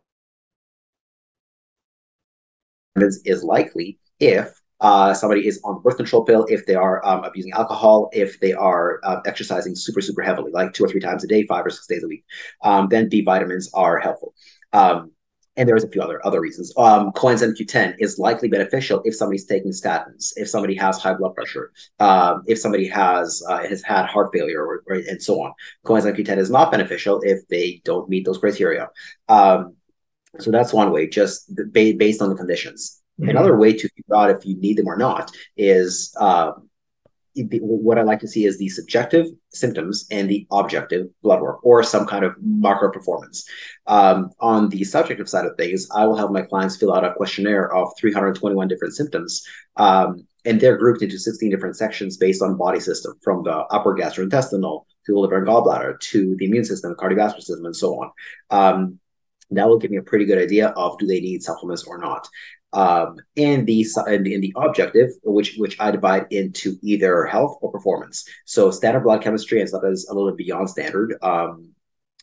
[3.25, 7.25] is likely if uh, somebody is on the birth control pill, if they are um,
[7.25, 11.25] abusing alcohol, if they are uh, exercising super, super heavily, like two or three times
[11.25, 12.25] a day, five or six days a week,
[12.62, 14.35] um, then B vitamins are helpful.
[14.73, 15.12] Um,
[15.57, 16.73] and there's a few other other reasons.
[16.77, 21.35] Um, coenzyme Q10 is likely beneficial if somebody's taking statins, if somebody has high blood
[21.35, 25.53] pressure, um, if somebody has uh, has had heart failure, or, or, and so on.
[25.85, 28.88] Coenzyme Q10 is not beneficial if they don't meet those criteria.
[29.29, 29.77] Um,
[30.38, 33.00] so that's one way, just based on the conditions.
[33.20, 33.30] Mm-hmm.
[33.30, 36.52] Another way to figure out if you need them or not is uh,
[37.37, 41.83] what I like to see is the subjective symptoms and the objective blood work or
[41.83, 43.48] some kind of marker performance.
[43.87, 47.14] Um, on the subjective side of things, I will have my clients fill out a
[47.14, 49.46] questionnaire of 321 different symptoms.
[49.76, 53.94] Um, and they're grouped into 16 different sections based on body system, from the upper
[53.94, 58.11] gastrointestinal to the liver and gallbladder to the immune system, cardiovascular system, and so on.
[58.50, 58.98] Um,
[59.50, 62.26] that will give me a pretty good idea of do they need supplements or not
[62.72, 67.72] um, and the and in the objective, which which I divide into either health or
[67.72, 68.24] performance.
[68.44, 71.16] So standard blood chemistry and stuff is a little bit beyond standard.
[71.22, 71.70] Um,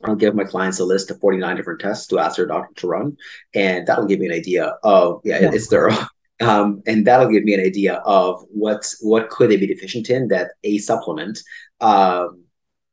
[0.03, 2.87] I'll give my clients a list of 49 different tests to ask their doctor to
[2.87, 3.17] run,
[3.53, 5.51] and that'll give me an idea of yeah, yeah.
[5.53, 5.95] it's thorough.
[6.39, 10.27] Um, and that'll give me an idea of what what could they be deficient in
[10.27, 11.39] that a supplement
[11.81, 12.43] um,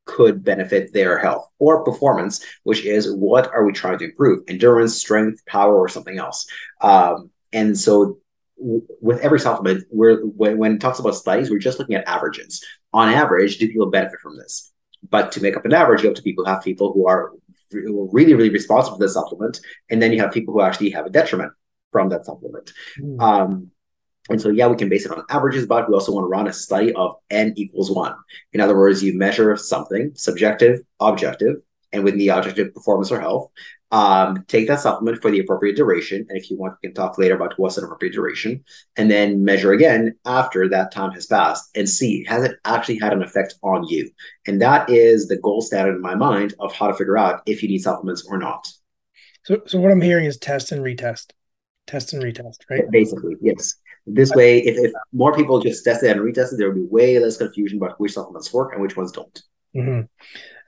[0.07, 4.45] could benefit their health or performance, which is what are we trying to improve?
[4.49, 6.47] Endurance, strength, power, or something else.
[6.81, 8.19] Um, and so
[8.57, 12.63] with every supplement, we're when, when it talks about studies, we're just looking at averages.
[12.93, 14.73] On average, do people benefit from this?
[15.11, 17.33] But to make up an average, you have to people have people who are
[17.73, 21.11] really, really responsible for the supplement, and then you have people who actually have a
[21.11, 21.53] detriment
[21.93, 22.73] from that supplement.
[23.01, 23.21] Mm.
[23.21, 23.71] Um,
[24.31, 26.49] and so, yeah, we can base it on averages, but we also want to run
[26.49, 28.15] a study of n equals one.
[28.53, 31.57] In other words, you measure something subjective, objective,
[31.95, 33.51] and with the objective performance or health,
[33.93, 36.27] um, take that supplement for the appropriate duration.
[36.29, 38.65] And if you want, we can talk later about what's an appropriate duration.
[38.97, 43.13] And then measure again after that time has passed and see has it actually had
[43.13, 44.11] an effect on you?
[44.47, 47.63] And that is the gold standard in my mind of how to figure out if
[47.63, 48.67] you need supplements or not.
[49.45, 51.31] So, so what I'm hearing is test and retest,
[51.87, 52.91] test and retest, right?
[52.91, 53.77] Basically, yes.
[54.07, 56.87] This way, if, if more people just test it and retest it, there will be
[56.91, 59.43] way less confusion about which supplements work and which ones don't.
[59.75, 60.01] Mm-hmm.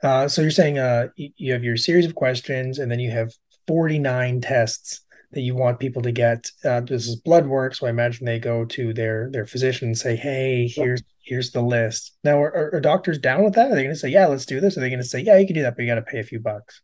[0.03, 3.33] Uh, so you're saying uh, you have your series of questions, and then you have
[3.67, 6.49] 49 tests that you want people to get.
[6.63, 9.97] Uh, this is blood work, so I imagine they go to their their physician and
[9.97, 13.71] say, "Hey, here's here's the list." Now, are, are, doctors down with that?
[13.71, 14.77] Are they going to say, "Yeah, let's do this"?
[14.77, 16.19] Are they going to say, "Yeah, you can do that, but you got to pay
[16.19, 16.81] a few bucks"?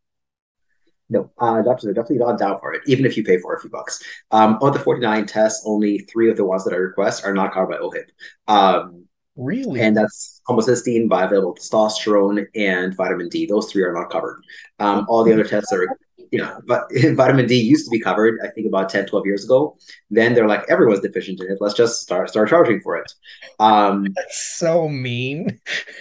[1.10, 3.60] No, uh, doctors are definitely not down for it, even if you pay for a
[3.60, 4.02] few bucks.
[4.32, 7.54] Um, of the 49 tests, only three of the ones that I request are not
[7.54, 8.10] covered by OHIP.
[8.48, 9.82] Um, really?
[9.82, 13.46] And that's homocysteine, bioavailable testosterone, and vitamin D.
[13.46, 14.44] Those three are not covered.
[14.80, 15.88] Um, all the other tests are
[16.34, 19.46] you know, but vitamin D used to be covered, I think about 10, 12 years
[19.46, 19.78] ago.
[20.10, 21.60] Then they're like, everyone's deficient in it.
[21.62, 23.14] Let's just start start charging for it.
[23.60, 25.60] Um, That's so mean.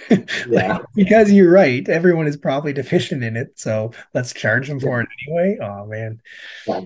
[0.49, 0.79] Yeah.
[0.95, 1.87] because you're right.
[1.89, 3.59] Everyone is probably deficient in it.
[3.59, 5.59] So let's charge them for it anyway.
[5.63, 6.21] Oh man.
[6.67, 6.81] Yeah,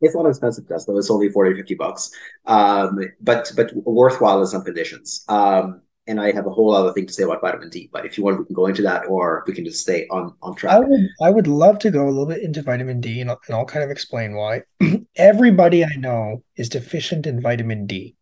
[0.00, 0.96] it's not an expensive test though.
[0.98, 2.10] It's only 40 50 bucks.
[2.46, 5.24] Um, but but worthwhile in some conditions.
[5.28, 7.90] Um, and I have a whole other thing to say about vitamin D.
[7.92, 10.34] But if you want, we can go into that, or we can just stay on
[10.42, 10.74] on track.
[10.74, 13.40] I would I would love to go a little bit into vitamin D, and I'll,
[13.46, 14.62] and I'll kind of explain why.
[15.16, 18.16] Everybody I know is deficient in vitamin D.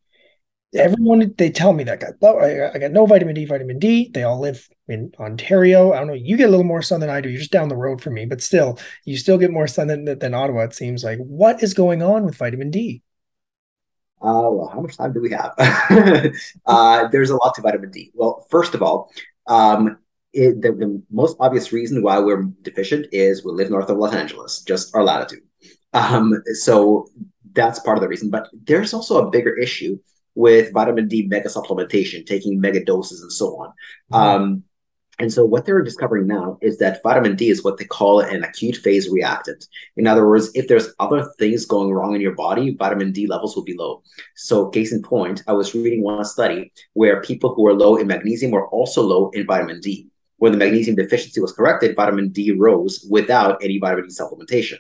[0.75, 4.11] Everyone they tell me that got I, I got no vitamin D, vitamin D.
[4.13, 5.93] They all live in Ontario.
[5.93, 6.15] I don't know.
[6.15, 7.31] You get a little more sun than I do.
[7.31, 10.19] You're just down the road from me, but still, you still get more sun than
[10.19, 10.65] than Ottawa.
[10.65, 11.19] It seems like.
[11.19, 13.03] What is going on with vitamin D?
[14.27, 15.55] Uh, well, how much time do we have?
[16.67, 18.11] uh, there's a lot to vitamin D.
[18.13, 19.13] Well, first of all,
[19.47, 19.99] um,
[20.33, 24.15] it, the, the, most obvious reason why we're deficient is we live north of Los
[24.15, 25.45] Angeles, just our latitude.
[25.93, 27.07] Um, so
[27.53, 28.29] that's part of the reason.
[28.29, 29.97] But there's also a bigger issue
[30.35, 33.69] with vitamin D mega supplementation, taking mega doses and so on.
[34.13, 34.15] Mm-hmm.
[34.15, 34.65] Um,
[35.19, 38.45] and so what they're discovering now is that vitamin D is what they call an
[38.45, 39.67] acute phase reactant.
[39.97, 43.57] In other words, if there's other things going wrong in your body, vitamin D levels
[43.57, 44.03] will be low.
[44.35, 48.07] So case in point, I was reading one study where people who were low in
[48.07, 50.09] magnesium were also low in vitamin D.
[50.37, 54.77] When the magnesium deficiency was corrected, vitamin D rose without any vitamin D supplementation.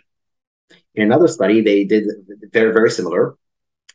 [0.95, 2.05] In another study, they did
[2.53, 3.37] very, very similar.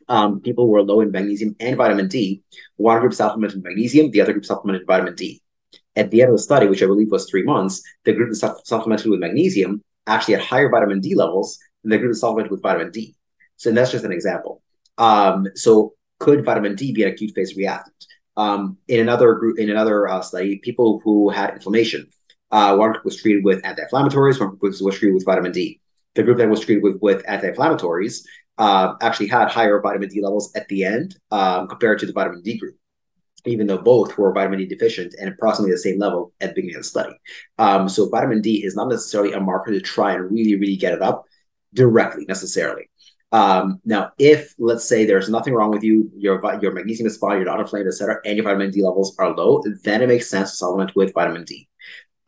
[0.08, 2.42] Um, people who were low in magnesium and vitamin D,
[2.74, 5.40] one group supplemented magnesium, the other group supplemented vitamin D
[5.96, 8.60] at the end of the study, which I believe was three months, the group that
[8.64, 12.62] supplemented with magnesium actually had higher vitamin D levels than the group that supplemented with
[12.62, 13.14] vitamin D.
[13.56, 14.62] So that's just an example.
[14.98, 18.06] Um, so could vitamin D be an acute phase reactant?
[18.36, 22.08] Um, in another group, in another uh, study, people who had inflammation,
[22.50, 25.80] uh, one group was treated with anti-inflammatories, one group was treated with vitamin D.
[26.14, 28.22] The group that was treated with, with anti-inflammatories
[28.58, 32.42] uh, actually had higher vitamin D levels at the end um, compared to the vitamin
[32.42, 32.76] D group
[33.44, 36.76] even though both were vitamin D deficient and approximately the same level at the beginning
[36.76, 37.14] of the study.
[37.58, 40.94] Um, so vitamin D is not necessarily a marker to try and really, really get
[40.94, 41.24] it up
[41.74, 42.88] directly necessarily.
[43.32, 47.38] Um, now, if let's say there's nothing wrong with you, your your magnesium is fine,
[47.38, 50.50] you're not inflamed, etc., and your vitamin D levels are low, then it makes sense
[50.50, 51.66] to supplement with vitamin D.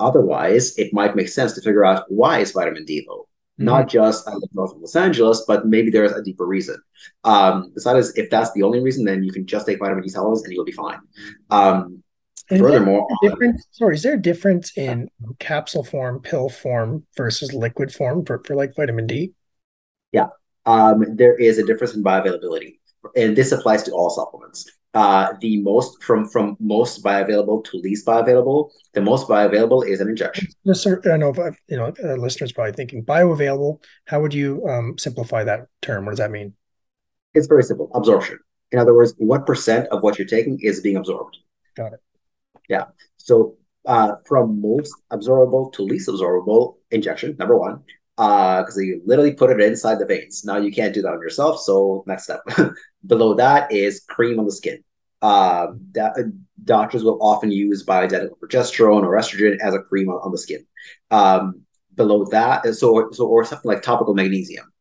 [0.00, 3.28] Otherwise, it might make sense to figure out why is vitamin D low.
[3.58, 3.66] Mm-hmm.
[3.66, 6.76] Not just I live north of Los Angeles, but maybe there's a deeper reason.
[7.22, 10.42] Um, besides, if that's the only reason, then you can just take vitamin D supplements
[10.42, 10.98] and you'll be fine.
[11.50, 12.02] Um,
[12.48, 18.24] furthermore, different, sorry, is there a difference in capsule form, pill form versus liquid form
[18.24, 19.34] for, for like vitamin D?
[20.10, 20.28] Yeah,
[20.66, 22.78] um, there is a difference in bioavailability,
[23.14, 28.06] and this applies to all supplements uh, the most from from most bioavailable to least
[28.06, 28.70] bioavailable.
[28.92, 30.48] The most bioavailable is an injection.
[30.62, 31.00] Yes, sir.
[31.12, 31.34] I know,
[31.68, 33.82] you know, uh, listeners probably thinking bioavailable.
[34.06, 36.04] How would you um, simplify that term?
[36.04, 36.54] What does that mean?
[37.34, 37.90] It's very simple.
[37.94, 38.38] Absorption.
[38.70, 41.36] In other words, what percent of what you're taking is being absorbed?
[41.76, 42.00] Got it.
[42.68, 42.84] Yeah.
[43.16, 47.82] So uh, from most absorbable to least absorbable injection, number one,
[48.16, 50.44] because uh, you literally put it inside the veins.
[50.44, 51.60] Now you can't do that on yourself.
[51.60, 52.40] So next step.
[53.06, 54.82] Below that is cream on the skin.
[55.20, 56.14] Uh, that,
[56.64, 60.64] doctors will often use bioidentical progesterone or estrogen as a cream on, on the skin.
[61.10, 61.62] Um,
[61.94, 64.72] below that, so so or something like topical magnesium.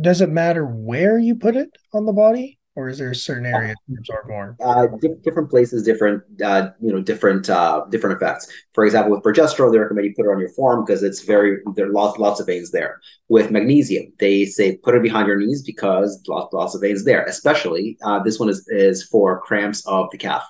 [0.00, 2.58] Does it matter where you put it on the body?
[2.74, 4.56] Or is there a certain area absorb more?
[4.64, 8.50] Uh, di- different places, different uh, you know, different uh, different effects.
[8.72, 11.58] For example, with progesterone, they recommend you put it on your forearm because it's very
[11.76, 13.00] there are lots lots of veins there.
[13.28, 17.24] With magnesium, they say put it behind your knees because lots lots of veins there.
[17.24, 20.44] Especially uh, this one is is for cramps of the calf,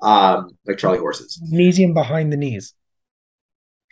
[0.00, 1.38] um, like Charlie horses.
[1.42, 2.72] Magnesium behind the knees.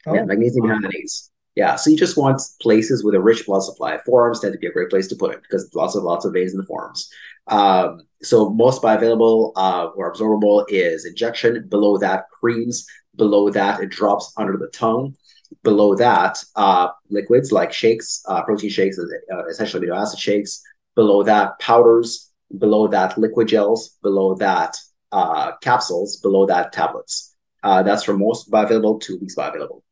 [0.06, 0.14] Oh.
[0.14, 1.30] Yeah, magnesium behind the knees.
[1.54, 3.98] Yeah, so you just want places with a rich blood supply.
[4.04, 6.32] Forearms tend to be a great place to put it because lots of lots of
[6.32, 7.08] veins in the forearms.
[7.46, 11.66] Um, so most bioavailable uh, or absorbable is injection.
[11.68, 12.86] Below that, creams.
[13.16, 15.14] Below that, it drops under the tongue.
[15.62, 20.62] Below that, uh, liquids like shakes, uh, protein shakes, uh, essentially amino acid shakes.
[20.94, 22.32] Below that, powders.
[22.58, 23.98] Below that, liquid gels.
[24.02, 24.76] Below that,
[25.12, 26.16] uh, capsules.
[26.16, 27.34] Below that, tablets.
[27.62, 29.82] Uh, that's from most bioavailable to least bioavailable.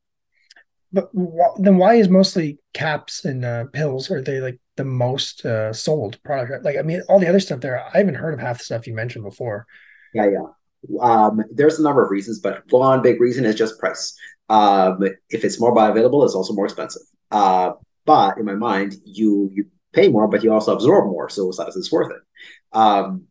[0.92, 5.44] But wh- then why is mostly caps and uh, pills are they like the most
[5.44, 6.64] uh, sold product?
[6.64, 8.86] Like I mean, all the other stuff there, I haven't heard of half the stuff
[8.86, 9.66] you mentioned before.
[10.14, 10.46] Yeah, yeah.
[11.00, 14.14] Um, there's a number of reasons, but one big reason is just price.
[14.48, 14.98] Um,
[15.30, 17.02] if it's more bioavailable, it's also more expensive.
[17.30, 17.72] Uh,
[18.04, 21.58] but in my mind, you you pay more, but you also absorb more, so it's,
[21.76, 22.22] it's worth it.
[22.76, 23.24] Um,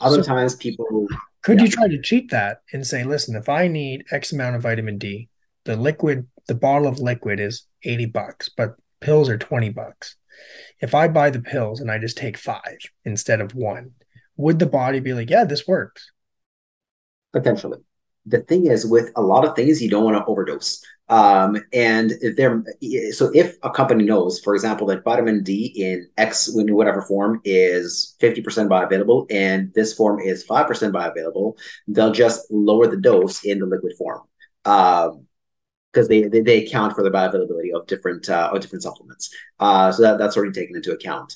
[0.00, 1.06] other so times, people
[1.42, 1.64] could yeah.
[1.64, 4.98] you try to cheat that and say, listen, if I need X amount of vitamin
[4.98, 5.28] D,
[5.68, 10.16] the liquid, the bottle of liquid is 80 bucks, but pills are 20 bucks.
[10.80, 13.90] If I buy the pills and I just take five instead of one,
[14.38, 16.10] would the body be like, yeah, this works?
[17.34, 17.80] Potentially.
[18.24, 20.82] The thing is, with a lot of things, you don't want to overdose.
[21.10, 22.64] Um, and if there,
[23.12, 27.42] so if a company knows, for example, that vitamin D in X, in whatever form,
[27.44, 33.58] is 50% bioavailable, and this form is 5% bioavailable, they'll just lower the dose in
[33.58, 34.22] the liquid form.
[34.64, 35.27] Um,
[35.92, 39.34] because they, they, they account for the bioavailability of different uh, of different supplements.
[39.58, 41.34] Uh, so that, that's already taken into account.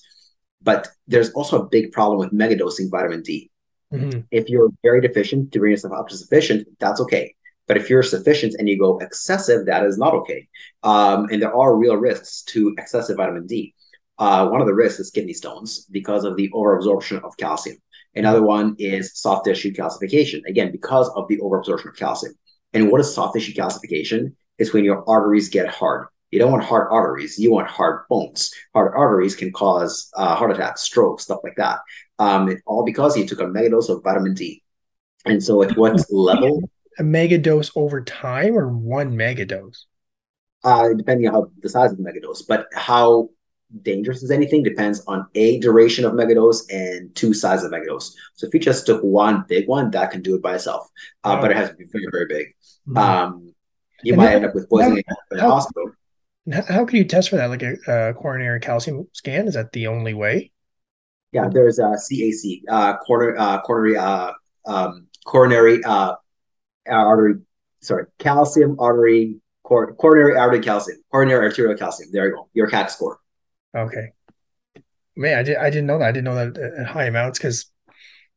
[0.62, 3.51] But there's also a big problem with megadosing vitamin D.
[3.93, 4.21] Mm-hmm.
[4.31, 7.35] If you're very deficient to bring yourself up to sufficient, that's okay.
[7.67, 10.49] But if you're sufficient and you go excessive, that is not okay.
[10.83, 13.75] Um, and there are real risks to excessive vitamin D.
[14.19, 17.77] Uh, one of the risks is kidney stones because of the overabsorption of calcium.
[18.15, 22.35] Another one is soft tissue calcification, again, because of the overabsorption of calcium.
[22.73, 24.35] And what is soft tissue calcification?
[24.59, 26.09] It's when your arteries get hard.
[26.31, 28.53] You don't want hard arteries, you want hard bones.
[28.75, 31.81] Hard arteries can cause uh, heart attacks, strokes, stuff like that.
[32.19, 34.62] Um, all because you took a mega dose of vitamin D.
[35.27, 36.62] And so, at what level
[36.99, 39.87] a mega dose over time or one mega dose?
[40.65, 43.29] Uh, depending on how the size of the mega dose, but how
[43.83, 48.12] dangerous is anything depends on a duration of megadose and two size of megadose.
[48.35, 50.88] So if you just took one big one, that can do it by itself,
[51.25, 51.41] uh, oh.
[51.41, 52.47] but it has to be very very big.
[52.88, 52.99] Mm-hmm.
[52.99, 53.52] Um,
[54.03, 55.93] you and might end up with poisoning how, in the hospital.
[56.69, 57.47] How can you test for that?
[57.47, 59.47] Like a, a, coronary calcium scan?
[59.47, 60.51] Is that the only way?
[61.33, 64.33] Yeah, there's a CAC, uh, coronary, uh, coronary, uh,
[64.67, 66.15] um, coronary uh,
[66.87, 67.35] artery,
[67.81, 72.11] sorry, calcium artery, cor- coronary artery calcium, coronary arterial calcium.
[72.12, 73.19] There you go, your CAC score.
[73.75, 74.12] Okay.
[75.17, 76.09] Man, I, did, I didn't know that.
[76.09, 77.71] I didn't know that at high amounts because,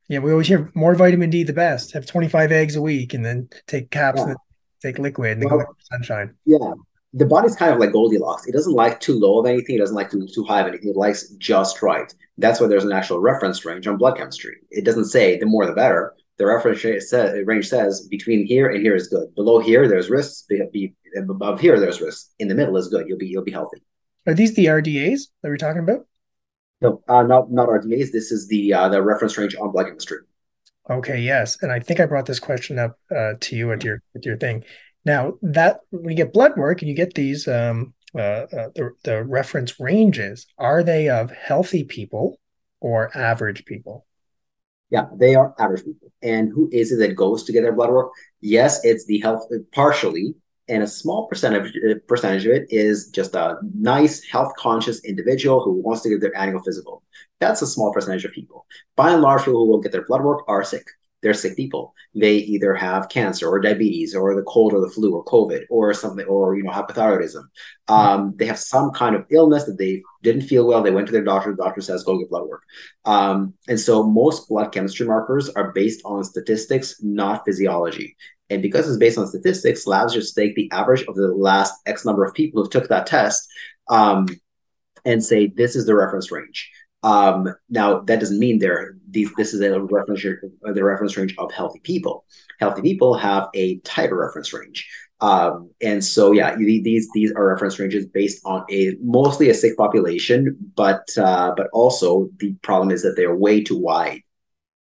[0.07, 1.93] yeah, we always hear more vitamin D the best.
[1.93, 4.35] Have 25 eggs a week and then take caps yeah.
[4.85, 6.35] Take liquid and well, go sunshine.
[6.45, 6.73] Yeah.
[7.13, 8.45] The body's kind of like Goldilocks.
[8.45, 9.75] It doesn't like too low of anything.
[9.75, 10.89] It doesn't like too, too high of anything.
[10.89, 12.13] It likes just right.
[12.37, 14.57] That's why there's an actual reference range on blood chemistry.
[14.69, 18.95] It doesn't say the more the better the reference range says between here and here
[18.95, 19.33] is good.
[19.35, 20.45] Below here, there's risks.
[21.17, 22.31] Above here, there's risks.
[22.39, 23.07] In the middle is good.
[23.07, 23.81] You'll be you'll be healthy.
[24.27, 26.05] Are these the RDAs that we're talking about?
[26.81, 28.11] No, uh, not not RDAs.
[28.11, 30.19] This is the uh, the reference range on blood chemistry.
[30.89, 34.01] Okay, yes, and I think I brought this question up uh, to you at your
[34.13, 34.63] with your thing.
[35.03, 38.91] Now that when you get blood work and you get these um, uh, uh, the
[39.03, 42.39] the reference ranges, are they of healthy people
[42.81, 44.05] or average people?
[44.91, 46.11] Yeah, they are average people.
[46.21, 48.11] And who is it that goes to get their blood work?
[48.41, 50.35] Yes, it's the health partially,
[50.67, 51.73] and a small percentage
[52.07, 56.37] percentage of it is just a nice health conscious individual who wants to get their
[56.37, 57.03] annual physical.
[57.39, 58.65] That's a small percentage of people.
[58.95, 60.85] By and large, people who will get their blood work are sick
[61.25, 61.95] they're sick people.
[62.13, 65.91] They either have cancer or diabetes or the cold or the flu or COVID or
[65.91, 67.41] something or you know hypothyroidism.
[67.87, 70.83] Um, they have some kind of illness that they didn't feel well.
[70.83, 71.49] They went to their doctor.
[71.49, 72.61] The doctor says go get blood work.
[73.05, 78.15] Um, and so most blood chemistry markers are based on statistics, not physiology.
[78.49, 82.05] And because it's based on statistics, labs just take the average of the last X
[82.05, 83.47] number of people who took that test
[83.89, 84.27] um,
[85.03, 86.69] and say this is the reference range.
[87.03, 89.31] Um, now that doesn't mean they're these.
[89.37, 92.25] This is a reference the reference range of healthy people.
[92.59, 94.89] Healthy people have a tighter reference range,
[95.21, 99.77] um, and so yeah, these these are reference ranges based on a mostly a sick
[99.77, 104.21] population, but uh, but also the problem is that they're way too wide.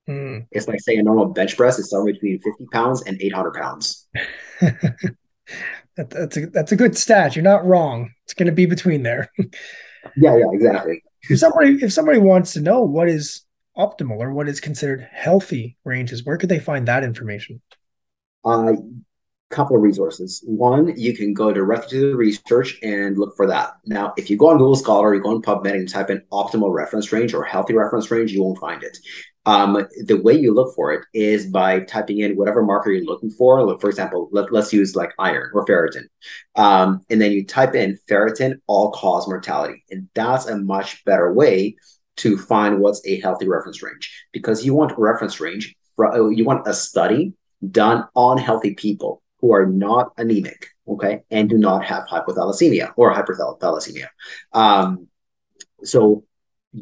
[0.09, 0.47] Mm.
[0.51, 3.55] It's like saying a normal bench press is somewhere between fifty pounds and eight hundred
[3.55, 4.07] pounds.
[4.61, 5.17] that,
[5.97, 7.37] that's a that's a good stat.
[7.37, 8.12] You're not wrong.
[8.24, 9.31] It's going to be between there.
[10.16, 13.45] yeah, yeah, exactly if somebody if somebody wants to know what is
[13.76, 17.61] optimal or what is considered healthy ranges, where could they find that information?
[18.45, 18.72] A uh,
[19.51, 20.43] couple of resources.
[20.47, 23.72] One, you can go directly to the research and look for that.
[23.87, 26.72] Now, if you go on Google Scholar, you go on PubMed and type in optimal
[26.72, 28.99] reference range or healthy reference range, you won't find it.
[29.47, 33.30] Um, the way you look for it is by typing in whatever marker you're looking
[33.30, 33.78] for.
[33.78, 36.05] For example, let, us use like iron or ferritin.
[36.57, 39.84] Um, and then you type in ferritin all cause mortality.
[39.90, 41.76] And that's a much better way
[42.16, 46.45] to find what's a healthy reference range because you want a reference range, uh, you
[46.45, 47.34] want a study
[47.70, 53.14] done on healthy people who are not anemic okay, and do not have hypothalassemia or
[53.14, 54.09] hyperthalassemia.
[54.53, 55.09] Um,
[55.82, 56.24] so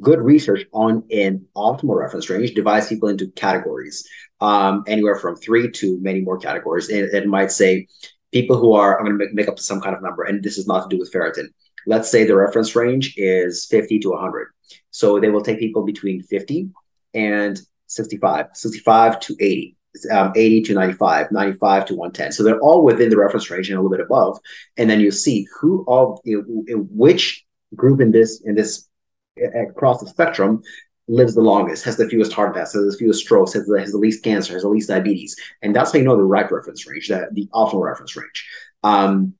[0.00, 4.08] good research on an optimal reference range divides people into categories,
[4.40, 6.88] um, anywhere from three to many more categories.
[6.88, 7.86] And it might say
[8.32, 10.66] people who are, I'm going to make up some kind of number, and this is
[10.66, 11.46] not to do with ferritin.
[11.86, 14.48] Let's say the reference range is 50 to 100.
[14.90, 16.68] So they will take people between 50
[17.14, 19.76] and 65, 65 to 80.
[20.10, 22.32] Um, 80 to 95, 95 to 110.
[22.32, 24.38] So they're all within the reference range and a little bit above.
[24.78, 27.44] And then you see who all, you know, which
[27.76, 28.88] group in this in this
[29.36, 30.62] across the spectrum
[31.08, 33.92] lives the longest, has the fewest heart attacks, has the fewest strokes, has the, has
[33.92, 35.36] the least cancer, has the least diabetes.
[35.62, 38.48] And that's how you know the right reference range, that the optimal reference range.
[38.82, 39.34] Um,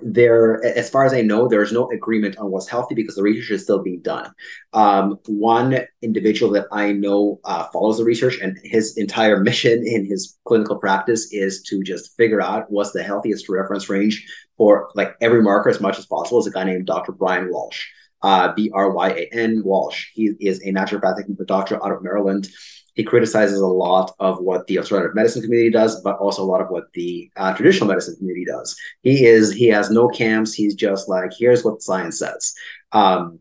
[0.00, 3.22] there, as far as I know, there is no agreement on what's healthy because the
[3.22, 4.32] research is still being done.
[4.72, 10.06] Um, one individual that I know uh, follows the research, and his entire mission in
[10.06, 14.26] his clinical practice is to just figure out what's the healthiest reference range
[14.56, 16.40] for like every marker as much as possible.
[16.40, 17.12] Is a guy named Dr.
[17.12, 17.86] Bryan Walsh
[18.22, 20.08] uh, B R Y A N Walsh.
[20.14, 22.48] He is a naturopathic doctor out of Maryland.
[22.94, 26.60] He criticizes a lot of what the alternative medicine community does, but also a lot
[26.60, 28.76] of what the uh, traditional medicine community does.
[29.02, 30.52] He is he has no camps.
[30.52, 32.54] He's just like here's what science says.
[32.92, 33.40] Um,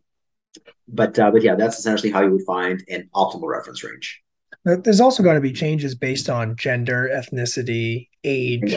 [0.87, 4.21] but uh, but yeah, that's essentially how you would find an optimal reference range.
[4.63, 8.75] There's also going to be changes based on gender, ethnicity, age.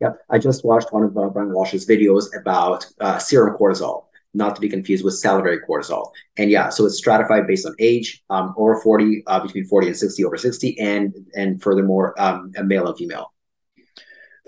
[0.00, 4.04] Yep, I just watched one of uh, Bryan Walsh's videos about uh, serum cortisol
[4.38, 6.10] not to be confused with salivary cortisol.
[6.38, 9.96] And yeah, so it's stratified based on age, um, over 40, uh, between 40 and
[9.96, 13.34] 60, over 60, and and furthermore, um, a male and female.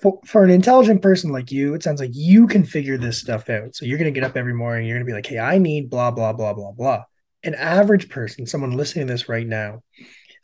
[0.00, 3.50] For, for an intelligent person like you, it sounds like you can figure this stuff
[3.50, 3.74] out.
[3.74, 5.58] So you're going to get up every morning, you're going to be like, hey, I
[5.58, 7.04] need blah, blah, blah, blah, blah.
[7.42, 9.82] An average person, someone listening to this right now,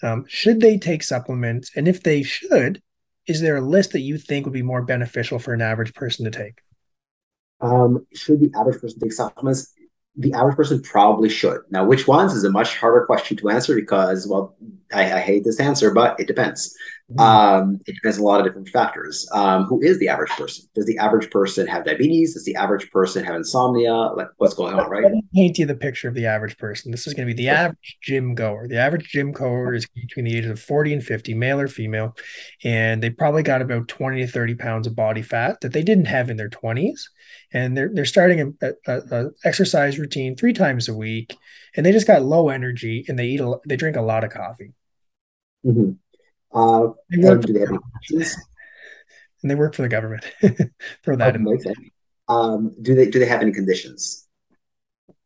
[0.03, 1.71] um, should they take supplements?
[1.75, 2.83] And if they should,
[3.27, 6.25] is there a list that you think would be more beneficial for an average person
[6.27, 6.61] to take?
[7.61, 9.73] Um, should the average person take supplements?
[10.17, 11.61] The average person probably should.
[11.71, 14.57] Now, which ones is a much harder question to answer because, well,
[14.93, 16.75] I, I hate this answer, but it depends.
[17.13, 17.21] Mm-hmm.
[17.21, 19.29] Um, it depends on a lot of different factors.
[19.33, 20.67] Um, who is the average person?
[20.75, 22.35] Does the average person have diabetes?
[22.35, 23.95] Does the average person have insomnia?
[23.95, 25.05] Like, what's going on, right?
[25.05, 26.91] Let me paint you the picture of the average person.
[26.91, 28.67] This is going to be the average gym goer.
[28.67, 32.17] The average gym goer is between the ages of 40 and 50, male or female,
[32.65, 36.07] and they probably got about 20 to 30 pounds of body fat that they didn't
[36.07, 37.03] have in their 20s.
[37.53, 41.37] And they're, they're starting a, a, a exercise routine three times a week,
[41.77, 44.31] and they just got low energy and they eat a, they drink a lot of
[44.31, 44.73] coffee.
[45.65, 45.93] Mm-hmm.
[46.57, 47.79] Uh, and do they have?
[49.43, 50.25] And they work for the government.
[51.05, 51.47] Throw that in.
[52.29, 54.27] Um, do they do they have any conditions?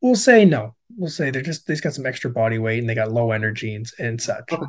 [0.02, 0.74] We'll say no.
[0.96, 3.74] We'll say they're just they've got some extra body weight and they got low energy
[3.74, 4.52] and, and such.
[4.52, 4.66] Okay.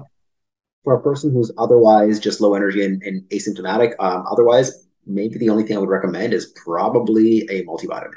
[0.84, 5.50] For a person who's otherwise just low energy and, and asymptomatic, um, otherwise maybe the
[5.50, 8.12] only thing I would recommend is probably a multivitamin.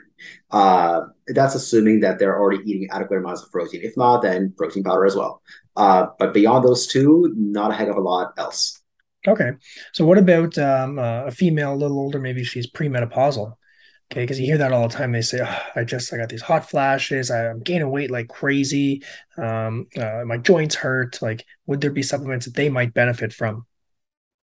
[0.51, 3.81] Uh, that's assuming that they're already eating adequate amounts of protein.
[3.83, 5.43] If not, then protein powder as well.
[5.77, 8.81] Uh, but beyond those two, not a heck of a lot else.
[9.27, 9.53] Okay.
[9.93, 13.55] So what about um, a female, a little older, maybe she's premenopausal?
[14.13, 15.13] Okay, because you hear that all the time.
[15.13, 17.31] They say, oh, "I just I got these hot flashes.
[17.31, 19.03] I'm gaining weight like crazy.
[19.39, 21.23] Um, uh, my joints hurt.
[21.23, 23.67] Like, would there be supplements that they might benefit from?"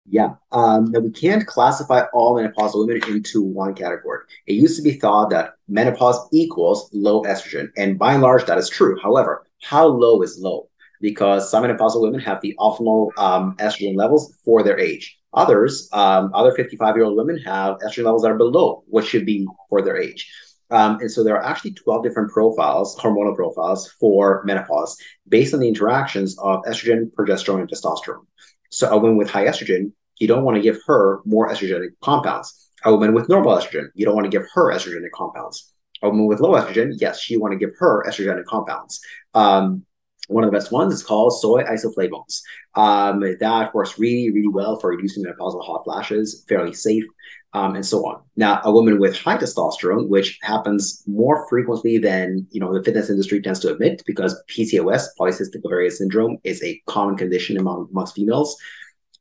[0.07, 0.35] Yeah.
[0.51, 4.21] Um, we can't classify all menopausal women into one category.
[4.47, 8.59] It used to be thought that menopause equals low estrogen, and by and large, that
[8.59, 8.99] is true.
[9.01, 10.69] However, how low is low?
[11.01, 15.19] Because some menopausal women have the optimal um, estrogen levels for their age.
[15.33, 19.25] Others, um, other 55 year old women have estrogen levels that are below what should
[19.25, 20.31] be for their age.
[20.71, 24.97] Um, and so there are actually 12 different profiles, hormonal profiles for menopause
[25.29, 28.25] based on the interactions of estrogen, progesterone, and testosterone.
[28.71, 32.71] So a woman with high estrogen, you don't want to give her more estrogenic compounds.
[32.85, 35.73] A woman with normal estrogen, you don't want to give her estrogenic compounds.
[36.03, 39.01] A woman with low estrogen, yes, you want to give her estrogenic compounds.
[39.35, 39.85] Um,
[40.29, 42.41] one of the best ones is called soy isoflavones.
[42.75, 47.05] Um, that works really, really well for reducing menopausal hot flashes, fairly safe,
[47.53, 48.23] um, and so on.
[48.37, 53.11] Now, a woman with high testosterone, which happens more frequently than you know the fitness
[53.11, 58.15] industry tends to admit, because PCOS, polycystic ovarian syndrome, is a common condition among amongst
[58.15, 58.57] females.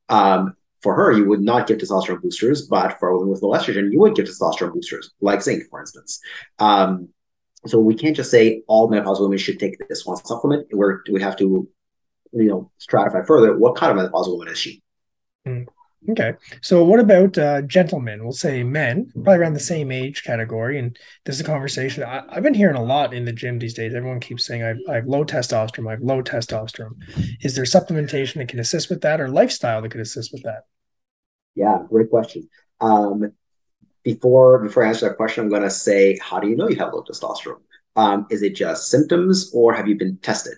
[0.08, 3.52] Um, for her, you would not give testosterone boosters, but for a woman with low
[3.52, 6.20] estrogen, you would give testosterone boosters, like zinc, for instance.
[6.58, 7.08] Um,
[7.66, 10.68] so we can't just say all menopausal women should take this one supplement.
[10.70, 11.68] Where we have to,
[12.32, 13.58] you know, stratify further.
[13.58, 14.82] What kind of menopausal woman is she?
[15.46, 15.66] Mm.
[16.08, 16.32] Okay.
[16.62, 18.22] So what about uh, gentlemen?
[18.22, 20.78] We'll say men, probably around the same age category.
[20.78, 23.74] And this is a conversation I, have been hearing a lot in the gym these
[23.74, 23.94] days.
[23.94, 26.94] Everyone keeps saying, I've, I have low testosterone, I have low testosterone.
[27.42, 30.62] Is there supplementation that can assist with that or lifestyle that could assist with that?
[31.54, 32.48] Yeah, great question.
[32.80, 33.32] Um,
[34.02, 36.76] before before I answer that question, I'm going to say, how do you know you
[36.76, 37.60] have low testosterone?
[38.00, 40.54] Um, is it just symptoms, or have you been tested?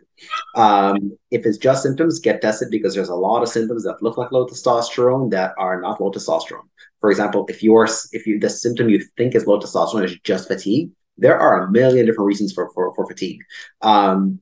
[0.54, 0.96] Um,
[1.32, 4.30] if it's just symptoms, get tested because there's a lot of symptoms that look like
[4.30, 6.68] low testosterone that are not low testosterone.
[7.00, 10.46] For example, if you're if you the symptom you think is low testosterone is just
[10.46, 13.40] fatigue, there are a million different reasons for for, for fatigue.
[13.80, 14.40] Um,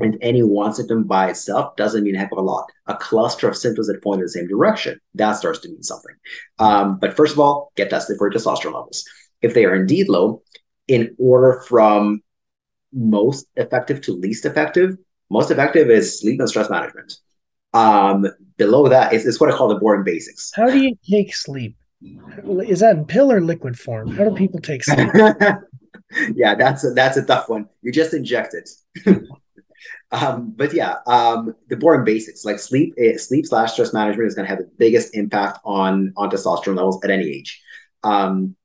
[0.00, 2.66] and any one symptom by itself doesn't mean a heck of a lot.
[2.86, 6.14] A cluster of symptoms that point in the same direction, that starts to mean something.
[6.58, 9.04] Um, but first of all, get tested for testosterone levels.
[9.42, 10.42] If they are indeed low,
[10.86, 12.22] in order from
[12.92, 14.96] most effective to least effective,
[15.30, 17.14] most effective is sleep and stress management.
[17.74, 18.26] Um,
[18.56, 20.52] below that is, is what I call the boring basics.
[20.54, 21.76] How do you take sleep?
[22.02, 24.08] Is that in pill or liquid form?
[24.14, 25.10] How do people take sleep?
[26.34, 27.68] yeah, that's a, that's a tough one.
[27.82, 28.70] You just inject it.
[30.12, 34.34] um, but yeah, um, the boring basics like sleep, eh, sleep slash stress management is
[34.34, 37.60] going to have the biggest impact on on testosterone levels at any age.
[38.02, 38.56] Um,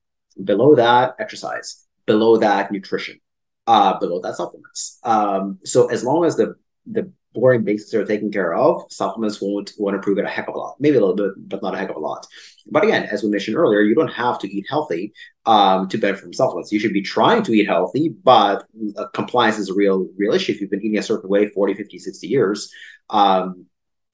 [0.41, 1.85] below that, exercise.
[2.05, 3.19] Below that, nutrition.
[3.65, 4.99] Uh, below that, supplements.
[5.03, 6.55] Um, so as long as the
[6.85, 10.55] the boring basics are taken care of, supplements won't won't improve it a heck of
[10.55, 10.75] a lot.
[10.79, 12.27] Maybe a little bit, but not a heck of a lot.
[12.69, 15.13] But again, as we mentioned earlier, you don't have to eat healthy
[15.45, 16.71] um, to benefit from supplements.
[16.71, 18.65] You should be trying to eat healthy, but
[18.97, 20.51] uh, compliance is a real real issue.
[20.51, 22.71] If you've been eating a certain way 40, 50, 60 years,
[23.09, 23.65] um,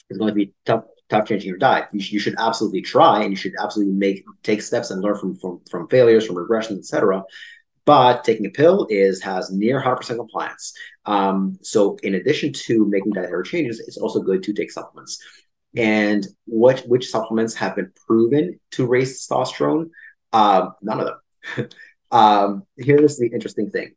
[0.10, 1.88] it's going to be tough tough changing your diet.
[1.91, 5.18] You, sh- you should absolutely try, and you should absolutely make take steps and learn
[5.18, 7.24] from from from failures, from regressions, etc.
[7.86, 10.74] But taking a pill is has near 100% compliance.
[11.06, 15.22] Um, so in addition to making dietary changes, it's also good to take supplements.
[15.76, 19.90] And what which supplements have been proven to raise testosterone?
[20.34, 21.70] Um, none of them.
[22.12, 23.94] um, here's the interesting thing: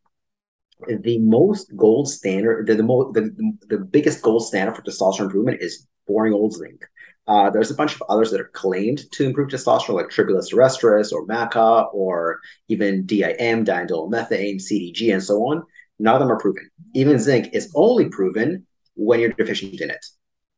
[0.88, 5.86] the most gold standard, the the, the the biggest gold standard for testosterone improvement is
[6.06, 6.84] boring old zinc.
[7.28, 11.12] Uh, there's a bunch of others that are claimed to improve testosterone, like Tribulus terrestris
[11.12, 15.62] or Maca, or even DIM, diindolylmethane, CDG, and so on.
[15.98, 16.68] None of them are proven.
[16.94, 20.04] Even zinc is only proven when you're deficient in it.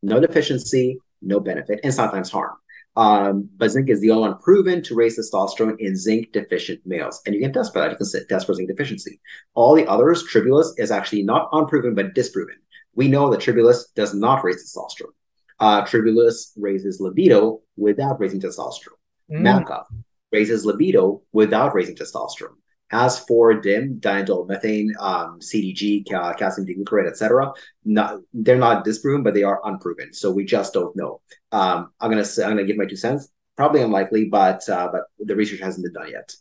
[0.02, 2.54] No deficiency, no benefit, and sometimes harm.
[2.96, 7.20] Um, but zinc is the only one proven to raise testosterone in zinc deficient males.
[7.26, 7.90] And you can test for that.
[7.90, 9.20] You can test for zinc deficiency.
[9.54, 12.56] All the others, Tribulus is actually not unproven, but disproven.
[12.94, 15.12] We know that Tribulus does not raise testosterone.
[15.60, 18.98] Uh, Tribulus raises libido without raising testosterone.
[19.30, 19.42] Mm.
[19.42, 19.84] Maca
[20.32, 22.58] raises libido without raising testosterone.
[22.90, 27.52] As for DIM, diindolylmethane, um, CDG, ca- calcium D-glucarate, etc.,
[27.84, 30.12] not they're not disproven, but they are unproven.
[30.12, 31.20] So we just don't know.
[31.50, 33.28] Um, I'm gonna say, I'm gonna give my two cents.
[33.56, 36.34] Probably unlikely, but uh, but the research hasn't been done yet.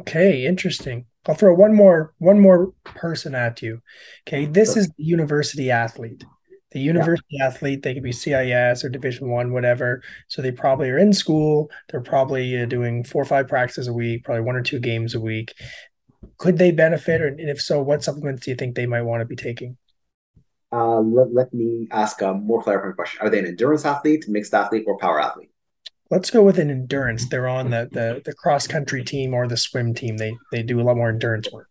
[0.00, 1.06] Okay, interesting.
[1.26, 3.80] I'll throw one more one more person at you.
[4.28, 6.24] Okay, this is the university athlete
[6.74, 7.46] the university yeah.
[7.46, 10.02] athlete they could be CIS or division one whatever.
[10.28, 11.70] So they probably are in school.
[11.88, 15.14] They're probably uh, doing four or five practices a week probably one or two games
[15.14, 15.54] a week.
[16.38, 17.22] Could they benefit?
[17.22, 19.76] Or, and if so what supplements do you think they might want to be taking?
[20.72, 23.20] Uh, let, let me ask a more clarifying question.
[23.22, 25.50] Are they an endurance athlete mixed athlete or power athlete?
[26.10, 27.28] Let's go with an endurance.
[27.28, 30.16] They're on the the, the cross country team or the swim team.
[30.16, 31.68] They they do a lot more endurance work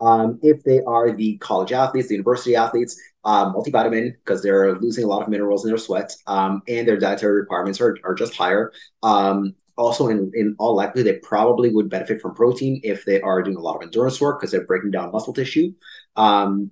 [0.00, 5.04] um, if they are the college athletes, the university athletes, um, multivitamin because they're losing
[5.04, 8.34] a lot of minerals in their sweat, um, and their dietary requirements are, are just
[8.34, 8.72] higher.
[9.02, 13.42] Um, also, in, in all likelihood, they probably would benefit from protein if they are
[13.42, 15.72] doing a lot of endurance work because they're breaking down muscle tissue.
[16.16, 16.70] Um,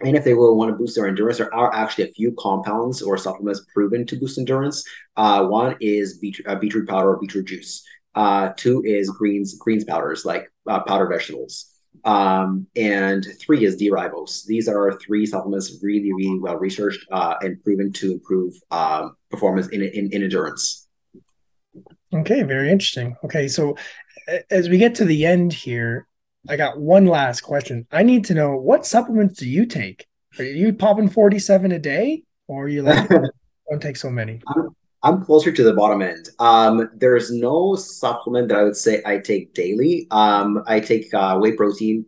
[0.00, 3.00] and if they will want to boost their endurance, there are actually a few compounds
[3.00, 4.84] or supplements proven to boost endurance.
[5.16, 7.82] Uh, one is beetroot, uh, beetroot powder or beetroot juice.
[8.14, 11.75] Uh, two is greens greens powders like uh, powdered vegetables.
[12.06, 14.46] Um, and three is D-ribose.
[14.46, 19.66] These are three supplements really, really well researched uh, and proven to improve um, performance
[19.68, 20.86] in, in, in endurance.
[22.14, 23.16] Okay, very interesting.
[23.24, 23.76] Okay, so
[24.50, 26.06] as we get to the end here,
[26.48, 27.86] I got one last question.
[27.90, 30.06] I need to know what supplements do you take?
[30.38, 33.08] Are you popping 47 a day or are you like,
[33.70, 34.40] don't take so many?
[34.46, 34.76] I'm,
[35.06, 36.30] I'm closer to the bottom end.
[36.40, 40.08] Um, there's no supplement that I would say I take daily.
[40.10, 42.06] Um, I take uh, whey protein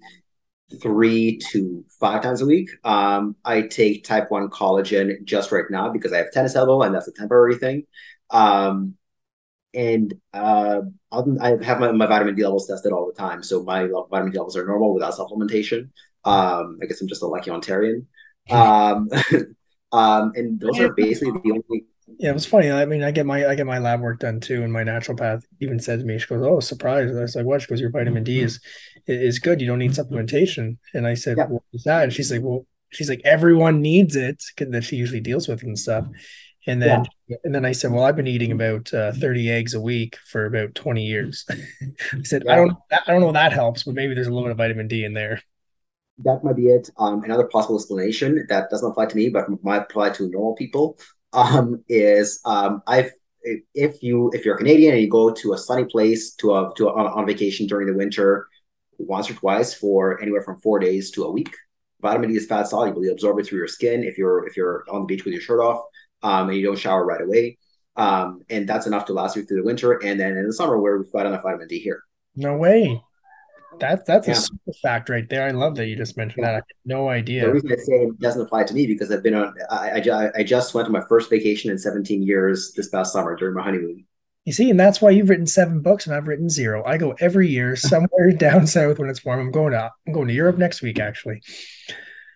[0.83, 2.71] three to five times a week.
[2.83, 6.93] Um, I take type 1 collagen just right now because I have tennis elbow and
[6.93, 7.85] that's a temporary thing.
[8.31, 8.95] Um,
[9.73, 10.81] and uh,
[11.13, 13.45] I have my, my vitamin D levels tested all the time.
[13.45, 15.91] So my vitamin D levels are normal without supplementation.
[16.25, 18.07] Um, I guess I'm just a lucky Ontarian.
[18.51, 19.11] Um,
[19.93, 21.85] um, and those are basically the only
[22.19, 22.71] yeah, it was funny.
[22.71, 25.45] I mean, I get my I get my lab work done too, and my naturopath
[25.61, 27.91] even said to me, she goes, "Oh, surprise!" I was like, "What?" She goes, "Your
[27.91, 28.61] vitamin D is
[29.07, 29.61] is good.
[29.61, 31.47] You don't need supplementation." And I said, yeah.
[31.47, 35.21] "What is that?" And she's like, "Well, she's like, everyone needs it that she usually
[35.21, 36.07] deals with and stuff."
[36.67, 37.37] And then yeah.
[37.45, 40.45] and then I said, well, I've been eating about uh, 30 eggs a week for
[40.45, 41.47] about 20 years.
[41.51, 42.53] I said, yeah.
[42.53, 44.59] I don't I don't know if that helps, but maybe there's a little bit of
[44.59, 45.41] vitamin D in there.
[46.25, 46.91] That might be it.
[46.99, 50.99] Um, another possible explanation that doesn't apply to me, but might apply to normal people,
[51.33, 53.11] um, is um, I've
[53.75, 56.73] if you if you're a Canadian and you go to a sunny place to a
[56.77, 58.47] to a, on vacation during the winter
[58.99, 61.55] once or twice for anywhere from four days to a week,
[62.01, 63.05] vitamin D is fat soluble.
[63.05, 65.43] You absorb it through your skin if you're if you're on the beach with your
[65.43, 65.83] shirt off
[66.23, 67.59] um, and you don't shower right away.
[67.97, 69.93] Um, and that's enough to last you through the winter.
[70.05, 72.03] And then in the summer, where we've got enough vitamin D here.
[72.37, 73.03] No way.
[73.81, 74.35] That's that's yeah.
[74.35, 75.47] a super fact right there.
[75.47, 76.53] I love that you just mentioned yeah.
[76.53, 76.55] that.
[76.55, 77.47] I had no idea.
[77.47, 79.55] The reason I say it doesn't apply to me because I've been on.
[79.71, 83.37] I, I, I just went on my first vacation in 17 years this past summer
[83.37, 84.05] during my honeymoon.
[84.45, 86.83] You see, and that's why you've written seven books and I've written zero.
[86.87, 89.41] I go every year somewhere down south when it's warm.
[89.41, 91.43] I'm going to I'm going to Europe next week actually.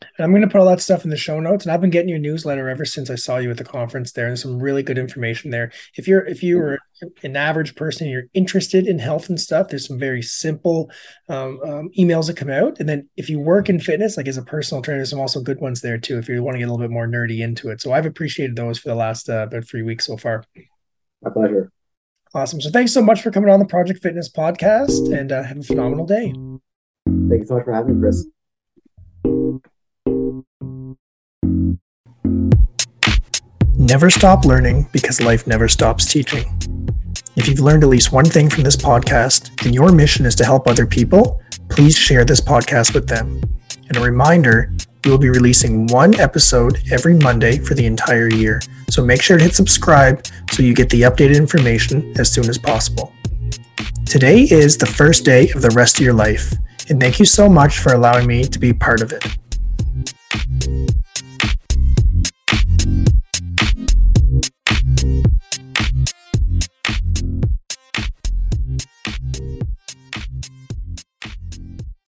[0.00, 1.64] And I'm going to put all that stuff in the show notes.
[1.64, 4.26] And I've been getting your newsletter ever since I saw you at the conference there.
[4.26, 5.72] And there's some really good information there.
[5.96, 6.78] If you're if you're
[7.22, 9.68] an average person, you're interested in health and stuff.
[9.68, 10.90] There's some very simple
[11.28, 12.78] um, um, emails that come out.
[12.78, 15.40] And then if you work in fitness, like as a personal trainer, there's some also
[15.40, 16.18] good ones there too.
[16.18, 18.56] If you want to get a little bit more nerdy into it, so I've appreciated
[18.56, 20.44] those for the last uh, about three weeks so far.
[21.22, 21.72] My pleasure.
[22.34, 22.60] Awesome.
[22.60, 25.62] So thanks so much for coming on the Project Fitness podcast, and uh, have a
[25.62, 26.32] phenomenal day.
[27.06, 29.66] Thank you so much for having me, Chris.
[33.78, 36.44] Never stop learning because life never stops teaching.
[37.36, 40.44] If you've learned at least one thing from this podcast and your mission is to
[40.44, 43.40] help other people, please share this podcast with them.
[43.88, 44.72] And a reminder,
[45.04, 48.60] we will be releasing one episode every Monday for the entire year.
[48.90, 52.58] So make sure to hit subscribe so you get the updated information as soon as
[52.58, 53.12] possible.
[54.04, 56.52] Today is the first day of the rest of your life,
[56.88, 59.24] and thank you so much for allowing me to be part of it.
[60.36, 61.05] Thank you